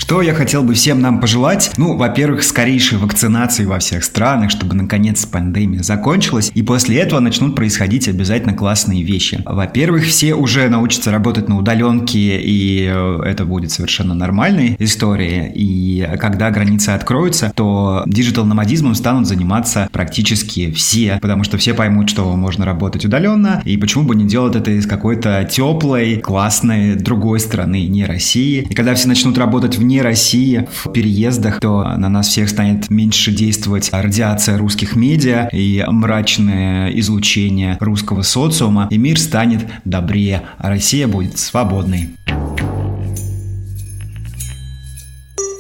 Что 0.04 0.22
я 0.22 0.34
хотел 0.34 0.64
бы 0.64 0.74
всем 0.74 1.00
нам 1.00 1.22
пожелать? 1.22 1.72
Ну, 1.78 1.96
во-первых, 1.96 2.44
скорейшей 2.44 2.98
вакцинации 2.98 3.64
во 3.64 3.80
всех 3.80 4.04
странах, 4.04 4.52
чтобы 4.52 4.76
наконец 4.76 5.26
пандемия 5.26 5.82
закончилась, 5.82 6.52
и 6.54 6.62
после 6.62 6.98
этого 6.98 7.22
начнут 7.22 7.56
происходить 7.56 8.10
обязательно 8.10 8.54
классные 8.54 9.02
вещи. 9.02 9.42
Во-первых, 9.46 10.04
все 10.04 10.36
уже 10.36 10.68
научатся 10.68 11.10
работать 11.10 11.48
на 11.48 11.58
удаленке, 11.58 12.38
и 12.38 12.86
э, 12.94 13.22
это 13.24 13.46
будет 13.46 13.72
совершенно 13.72 14.14
нормальной 14.14 14.76
историей. 14.78 15.50
И 15.56 16.06
когда 16.20 16.52
границы 16.52 16.90
откроются, 16.90 17.54
то 17.56 18.04
digital-номадизмом 18.06 18.96
станут 18.96 19.26
заниматься 19.26 19.88
практически 19.90 20.70
все, 20.74 21.18
потому 21.22 21.46
что 21.46 21.58
все 21.58 21.74
поймут, 21.74 22.10
что 22.10 22.36
можно 22.36 22.66
работать 22.66 23.06
удаленно, 23.06 23.62
и 23.64 23.78
почему 23.78 24.04
бы 24.04 24.16
не 24.16 24.26
делать 24.26 24.58
это 24.58 24.70
из 24.72 24.86
какой-то 24.86 25.48
теплой, 25.50 26.18
классной 26.18 26.96
другой 26.96 27.40
страны, 27.40 27.88
не 27.88 28.04
России. 28.04 28.68
И 28.70 28.74
когда 28.74 28.96
все 28.96 29.08
начнут 29.08 29.38
работать 29.38 29.78
вне 29.78 29.93
России 30.02 30.68
в 30.72 30.92
переездах, 30.92 31.60
то 31.60 31.84
на 31.98 32.10
нас 32.10 32.28
всех 32.30 32.50
станет 32.50 32.90
меньше 32.90 33.32
действовать 33.32 33.90
радиация 33.92 34.58
русских 34.58 34.96
медиа 34.96 35.50
и 35.52 35.84
мрачное 35.88 36.90
излучение 37.00 37.78
русского 37.80 38.22
социума, 38.22 38.88
и 38.90 38.98
мир 38.98 39.20
станет 39.20 39.66
добрее, 39.86 40.44
а 40.58 40.70
Россия 40.70 41.08
будет 41.08 41.38
свободной. 41.38 42.10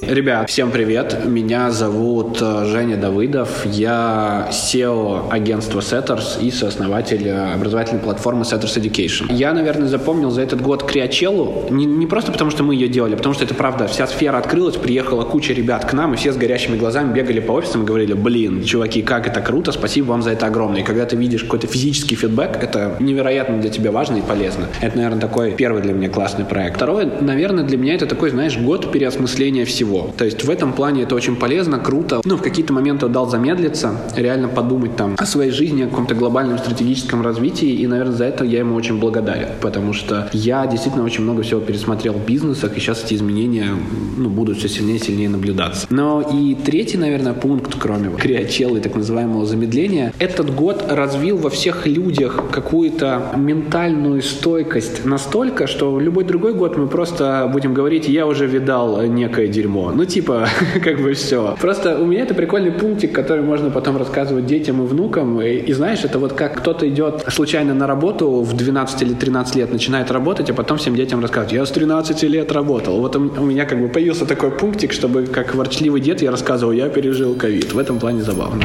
Ребят, 0.08 0.50
всем 0.50 0.70
привет. 0.70 1.26
Меня 1.26 1.72
зовут 1.72 2.38
э, 2.42 2.66
Женя 2.66 2.98
Давыдов. 2.98 3.66
Я 3.66 4.50
SEO 4.52 5.30
агентства 5.32 5.80
Setters 5.80 6.42
и 6.42 6.52
сооснователь 6.52 7.26
э, 7.26 7.54
образовательной 7.54 8.02
платформы 8.02 8.42
Setters 8.42 8.78
Education. 8.78 9.34
Я, 9.34 9.54
наверное, 9.54 9.88
запомнил 9.88 10.30
за 10.30 10.42
этот 10.42 10.62
год 10.62 10.84
Криачеллу 10.84 11.68
не, 11.70 11.86
не 11.86 12.06
просто 12.06 12.34
потому, 12.34 12.52
что 12.52 12.63
мы 12.63 12.76
ее 12.76 12.89
делали, 12.89 13.13
а 13.13 13.18
потому 13.18 13.34
что 13.34 13.46
это 13.46 13.54
правда. 13.54 13.88
Вся 13.88 14.06
сфера 14.08 14.38
открылась, 14.38 14.76
приехала 14.76 15.24
куча 15.24 15.54
ребят 15.54 15.86
к 15.86 15.94
нам, 15.94 16.13
и 16.13 16.18
все 16.18 16.34
с 16.34 16.38
горящими 16.38 16.76
глазами 16.76 17.13
бегали 17.13 17.39
по 17.39 17.54
офисам 17.54 17.84
и 17.84 17.86
говорили, 17.86 18.13
блин, 18.13 18.63
чуваки, 18.63 19.04
как 19.04 19.26
это 19.26 19.39
круто, 19.39 19.72
спасибо 19.72 20.08
вам 20.08 20.22
за 20.22 20.32
это 20.32 20.48
огромное. 20.48 20.82
И 20.82 20.84
когда 20.84 21.06
ты 21.06 21.16
видишь 21.16 21.44
какой-то 21.44 21.68
физический 21.68 22.16
фидбэк, 22.16 22.62
это 22.62 22.98
невероятно 23.00 23.62
для 23.62 23.70
тебя 23.70 23.92
важно 23.92 24.18
и 24.18 24.22
полезно. 24.22 24.68
Это, 24.82 24.98
наверное, 24.98 25.22
такой 25.22 25.52
первый 25.52 25.82
для 25.82 25.94
меня 25.94 26.10
классный 26.10 26.44
проект. 26.44 26.76
Второе, 26.76 27.10
наверное, 27.22 27.63
для 27.63 27.78
меня 27.78 27.96
это 27.96 28.06
такой, 28.06 28.32
знаешь, 28.32 28.58
год 28.58 28.92
переосмысления 28.92 29.63
всего 29.63 29.93
всего. 29.94 30.12
То 30.18 30.26
есть 30.26 30.44
в 30.44 30.50
этом 30.50 30.74
плане 30.74 31.04
это 31.04 31.16
очень 31.16 31.36
полезно, 31.36 31.80
круто. 31.80 32.22
Ну, 32.26 32.38
в 32.38 32.42
какие-то 32.42 32.74
моменты 32.74 33.08
дал 33.08 33.30
замедлиться, 33.30 33.92
реально 34.16 34.48
подумать 34.48 34.96
там 34.96 35.16
о 35.18 35.26
своей 35.26 35.52
жизни, 35.52 35.84
о 35.84 35.88
каком-то 35.88 36.16
глобальном 36.16 36.58
стратегическом 36.58 37.22
развитии, 37.22 37.70
и, 37.70 37.88
наверное, 37.88 38.16
за 38.16 38.26
это 38.26 38.44
я 38.46 38.60
ему 38.60 38.76
очень 38.76 39.00
благодарен, 39.00 39.50
потому 39.62 39.94
что 39.94 40.30
я 40.34 40.66
действительно 40.68 41.04
очень 41.04 41.24
много 41.24 41.44
всего 41.44 41.62
пересмотрел 41.62 42.14
в 42.14 42.26
бизнесах, 42.26 42.78
и 42.78 42.80
сейчас 42.80 43.04
эти 43.04 43.16
изменения 43.16 43.70
ну, 44.18 44.30
будут 44.30 44.58
все 44.58 44.70
сильнее 44.70 44.98
и 44.98 45.04
сильнее 45.04 45.30
наблюдаться. 45.30 45.88
Но 45.90 46.22
и 46.22 46.56
третий, 46.56 46.98
наверное, 46.98 47.34
пункт, 47.34 47.76
кроме 47.80 48.10
криочела 48.10 48.78
и 48.78 48.82
так 48.82 48.96
называемого 48.96 49.46
замедления, 49.46 50.14
этот 50.20 50.54
год 50.54 50.86
развил 50.90 51.38
во 51.38 51.50
всех 51.50 51.86
людях 51.88 52.44
какую-то 52.52 53.34
ментальную 53.36 54.22
стойкость 54.22 55.06
настолько, 55.06 55.68
что 55.68 55.94
в 55.94 56.02
любой 56.02 56.24
другой 56.24 56.54
год 56.54 56.78
мы 56.78 56.88
просто 56.88 57.50
будем 57.52 57.74
говорить, 57.74 58.08
я 58.08 58.26
уже 58.26 58.48
видал 58.48 59.02
некое 59.04 59.48
дерьмо, 59.48 59.83
Ну, 59.91 60.06
типа, 60.06 60.48
как 60.84 61.02
бы 61.02 61.13
все. 61.13 61.56
Просто 61.60 62.00
у 62.00 62.06
меня 62.06 62.24
это 62.24 62.34
прикольный 62.34 62.72
пунктик, 62.72 63.12
который 63.13 63.43
можно 63.43 63.69
потом 63.69 63.98
рассказывать 63.98 64.46
детям 64.46 64.82
и 64.84 64.88
внукам. 64.88 65.41
И, 65.41 65.56
и 65.56 65.74
знаешь, 65.74 66.04
это 66.04 66.19
вот 66.19 66.34
как 66.34 66.58
кто-то 66.58 66.88
идет 66.88 67.24
случайно 67.28 67.74
на 67.74 67.88
работу 67.88 68.41
в 68.41 68.56
12 68.56 69.02
или 69.02 69.13
13 69.13 69.56
лет, 69.56 69.72
начинает 69.72 70.12
работать, 70.12 70.50
а 70.50 70.54
потом 70.54 70.78
всем 70.78 70.96
детям 70.96 71.22
рассказывать, 71.22 71.54
я 71.54 71.65
с 71.65 71.72
13 71.72 72.24
лет 72.24 72.52
работал. 72.52 73.00
Вот 73.00 73.15
у 73.15 73.19
меня 73.19 73.65
как 73.65 73.82
бы 73.82 73.88
появился 73.88 74.26
такой 74.26 74.52
пунктик, 74.52 74.93
чтобы 74.93 75.24
как 75.26 75.56
ворчливый 75.56 76.02
дед 76.02 76.22
я 76.22 76.32
рассказывал, 76.32 76.72
я 76.72 76.89
пережил 76.89 77.36
ковид. 77.36 77.74
В 77.74 77.78
этом 77.78 78.00
плане 78.00 78.22
забавно. 78.22 78.63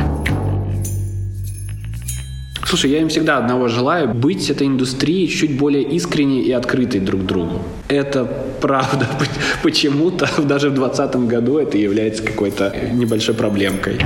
Слушай, 2.68 2.90
я 2.90 3.00
им 3.00 3.08
всегда 3.08 3.38
одного 3.38 3.68
желаю, 3.68 4.12
быть 4.12 4.50
этой 4.50 4.66
индустрией 4.66 5.26
чуть 5.26 5.56
более 5.56 5.82
искренней 5.82 6.42
и 6.42 6.52
открытой 6.52 7.00
друг 7.00 7.24
другу. 7.24 7.62
Это 7.88 8.26
правда. 8.60 9.08
Почему-то 9.62 10.28
даже 10.42 10.68
в 10.68 10.74
2020 10.74 11.16
году 11.28 11.56
это 11.56 11.78
является 11.78 12.22
какой-то 12.22 12.76
небольшой 12.92 13.34
проблемкой. 13.34 13.98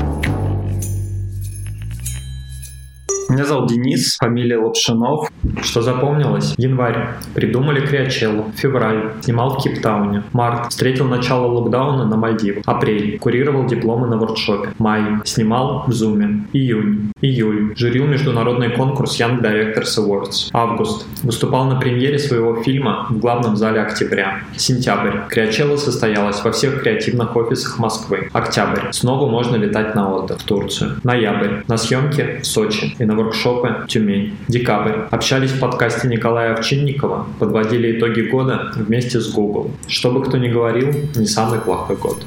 Меня 3.28 3.44
зовут 3.44 3.68
Денис, 3.68 4.16
фамилия 4.16 4.58
Лапшинов. 4.58 5.30
Что 5.62 5.80
запомнилось? 5.82 6.54
Январь. 6.56 7.08
Придумали 7.34 7.84
Криачеллу. 7.84 8.52
Февраль. 8.56 9.12
Снимал 9.20 9.56
в 9.56 9.62
Кейптауне. 9.62 10.24
Март. 10.32 10.70
Встретил 10.70 11.06
начало 11.06 11.46
локдауна 11.46 12.04
на 12.04 12.16
Мальдивах. 12.16 12.62
Апрель. 12.66 13.18
Курировал 13.18 13.66
дипломы 13.66 14.08
на 14.08 14.16
воркшопе. 14.16 14.70
Май. 14.78 15.02
Снимал 15.24 15.84
в 15.86 15.92
Зуме. 15.92 16.46
Июнь. 16.52 17.12
Июль. 17.20 17.74
Журил 17.76 18.06
международный 18.06 18.70
конкурс 18.70 19.18
Young 19.20 19.40
Directors 19.40 19.98
Awards. 19.98 20.50
Август. 20.52 21.06
Выступал 21.22 21.64
на 21.66 21.76
премьере 21.76 22.18
своего 22.18 22.62
фильма 22.62 23.06
в 23.08 23.18
главном 23.18 23.56
зале 23.56 23.80
октября. 23.80 24.40
Сентябрь. 24.56 25.18
Криачелла 25.28 25.76
состоялась 25.76 26.42
во 26.44 26.50
всех 26.52 26.82
креативных 26.82 27.36
офисах 27.36 27.78
Москвы. 27.78 28.28
Октябрь. 28.32 28.90
Снова 28.90 29.30
можно 29.30 29.56
летать 29.56 29.94
на 29.94 30.12
отдых 30.12 30.40
в 30.40 30.44
Турцию. 30.44 30.96
Ноябрь. 31.04 31.62
На 31.68 31.76
съемки 31.76 32.40
в 32.42 32.46
Сочи 32.46 32.94
и 32.98 33.04
на 33.12 33.18
воркшопы 33.18 33.86
Тюмень. 33.88 34.34
Декабрь. 34.48 35.00
Общались 35.10 35.50
в 35.50 35.60
подкасте 35.60 36.08
Николая 36.08 36.54
Овчинникова, 36.54 37.26
подводили 37.38 37.98
итоги 37.98 38.22
года 38.22 38.72
вместе 38.74 39.20
с 39.20 39.30
Google. 39.30 39.70
Что 39.86 40.10
бы 40.10 40.22
кто 40.24 40.38
ни 40.38 40.48
говорил, 40.48 40.88
не 41.14 41.26
самый 41.26 41.60
плохой 41.60 41.96
год. 41.96 42.24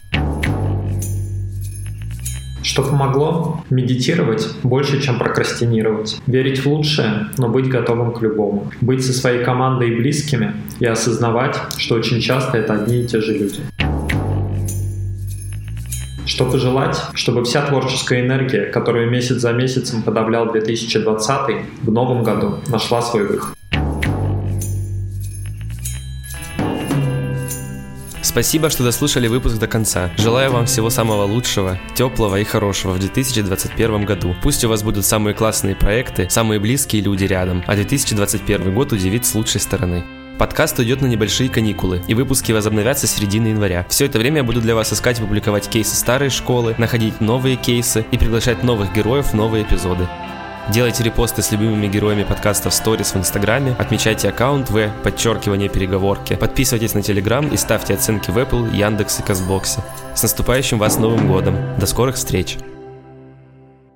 Что 2.62 2.84
помогло? 2.84 3.64
Медитировать 3.70 4.48
больше, 4.64 5.02
чем 5.02 5.18
прокрастинировать. 5.18 6.20
Верить 6.28 6.60
в 6.60 6.68
лучшее, 6.68 7.28
но 7.38 7.48
быть 7.48 7.68
готовым 7.68 8.12
к 8.12 8.22
любому. 8.22 8.72
Быть 8.82 9.06
со 9.06 9.14
своей 9.14 9.44
командой 9.44 9.90
и 9.90 9.96
близкими 9.96 10.54
и 10.80 10.86
осознавать, 10.86 11.58
что 11.78 11.96
очень 11.96 12.20
часто 12.22 12.58
это 12.58 12.74
одни 12.74 13.02
и 13.02 13.08
те 13.08 13.22
же 13.22 13.34
люди. 13.34 13.62
Что 16.26 16.50
пожелать? 16.50 17.00
Чтобы 17.14 17.44
вся 17.44 17.62
творческая 17.66 18.22
энергия, 18.22 18.66
которую 18.66 19.10
месяц 19.10 19.38
за 19.38 19.54
месяцем 19.54 20.02
подавлял 20.02 20.52
2020, 20.52 21.66
в 21.84 21.92
новом 21.92 22.24
году 22.24 22.60
нашла 22.68 23.02
свой 23.02 23.28
выход. 23.28 23.56
Спасибо, 28.24 28.70
что 28.70 28.84
дослушали 28.84 29.28
выпуск 29.28 29.60
до 29.60 29.68
конца. 29.68 30.12
Желаю 30.18 30.52
вам 30.52 30.66
всего 30.66 30.90
самого 30.90 31.24
лучшего, 31.24 31.80
теплого 31.94 32.38
и 32.38 32.44
хорошего 32.44 32.92
в 32.92 33.00
2021 33.00 34.04
году. 34.04 34.36
Пусть 34.42 34.66
у 34.66 34.70
вас 34.70 34.84
будут 34.84 35.06
самые 35.06 35.36
классные 35.36 35.76
проекты, 35.76 36.28
самые 36.30 36.60
близкие 36.60 37.02
люди 37.02 37.24
рядом, 37.24 37.64
а 37.66 37.76
2021 37.76 38.74
год 38.74 38.92
удивит 38.92 39.26
с 39.26 39.36
лучшей 39.36 39.62
стороны. 39.62 40.04
Подкаст 40.38 40.78
уйдет 40.80 41.02
на 41.02 41.06
небольшие 41.06 41.50
каникулы, 41.50 42.02
и 42.08 42.14
выпуски 42.14 42.52
возобновятся 42.52 43.08
с 43.08 43.12
середины 43.12 43.48
января. 43.48 43.86
Все 43.88 44.06
это 44.06 44.20
время 44.20 44.38
я 44.38 44.44
буду 44.44 44.60
для 44.60 44.76
вас 44.76 44.92
искать 44.92 45.20
и 45.20 45.22
публиковать 45.22 45.70
кейсы 45.70 45.96
старой 45.96 46.30
школы, 46.30 46.76
находить 46.78 47.22
новые 47.22 47.56
кейсы 47.56 48.06
и 48.12 48.18
приглашать 48.18 48.62
новых 48.62 48.94
героев 48.94 49.28
в 49.28 49.34
новые 49.34 49.64
эпизоды. 49.64 50.08
Делайте 50.70 51.04
репосты 51.04 51.42
с 51.42 51.52
любимыми 51.52 51.88
героями 51.88 52.24
подкаста 52.24 52.70
в 52.70 52.74
сторис 52.74 53.14
в 53.14 53.18
Инстаграме, 53.18 53.76
отмечайте 53.80 54.28
аккаунт 54.28 54.70
В, 54.72 54.90
подчеркивание 55.04 55.70
переговорки, 55.70 56.36
подписывайтесь 56.36 56.96
на 56.96 57.02
Телеграм 57.02 57.48
и 57.48 57.56
ставьте 57.56 57.94
оценки 57.94 58.30
в 58.30 58.38
Apple, 58.38 58.76
Яндекс 58.76 59.20
и 59.20 59.24
Казбоксе. 59.24 59.84
С 60.16 60.24
наступающим 60.24 60.80
вас 60.80 60.98
Новым 60.98 61.30
Годом! 61.30 61.56
До 61.80 61.86
скорых 61.86 62.16
встреч! 62.16 62.58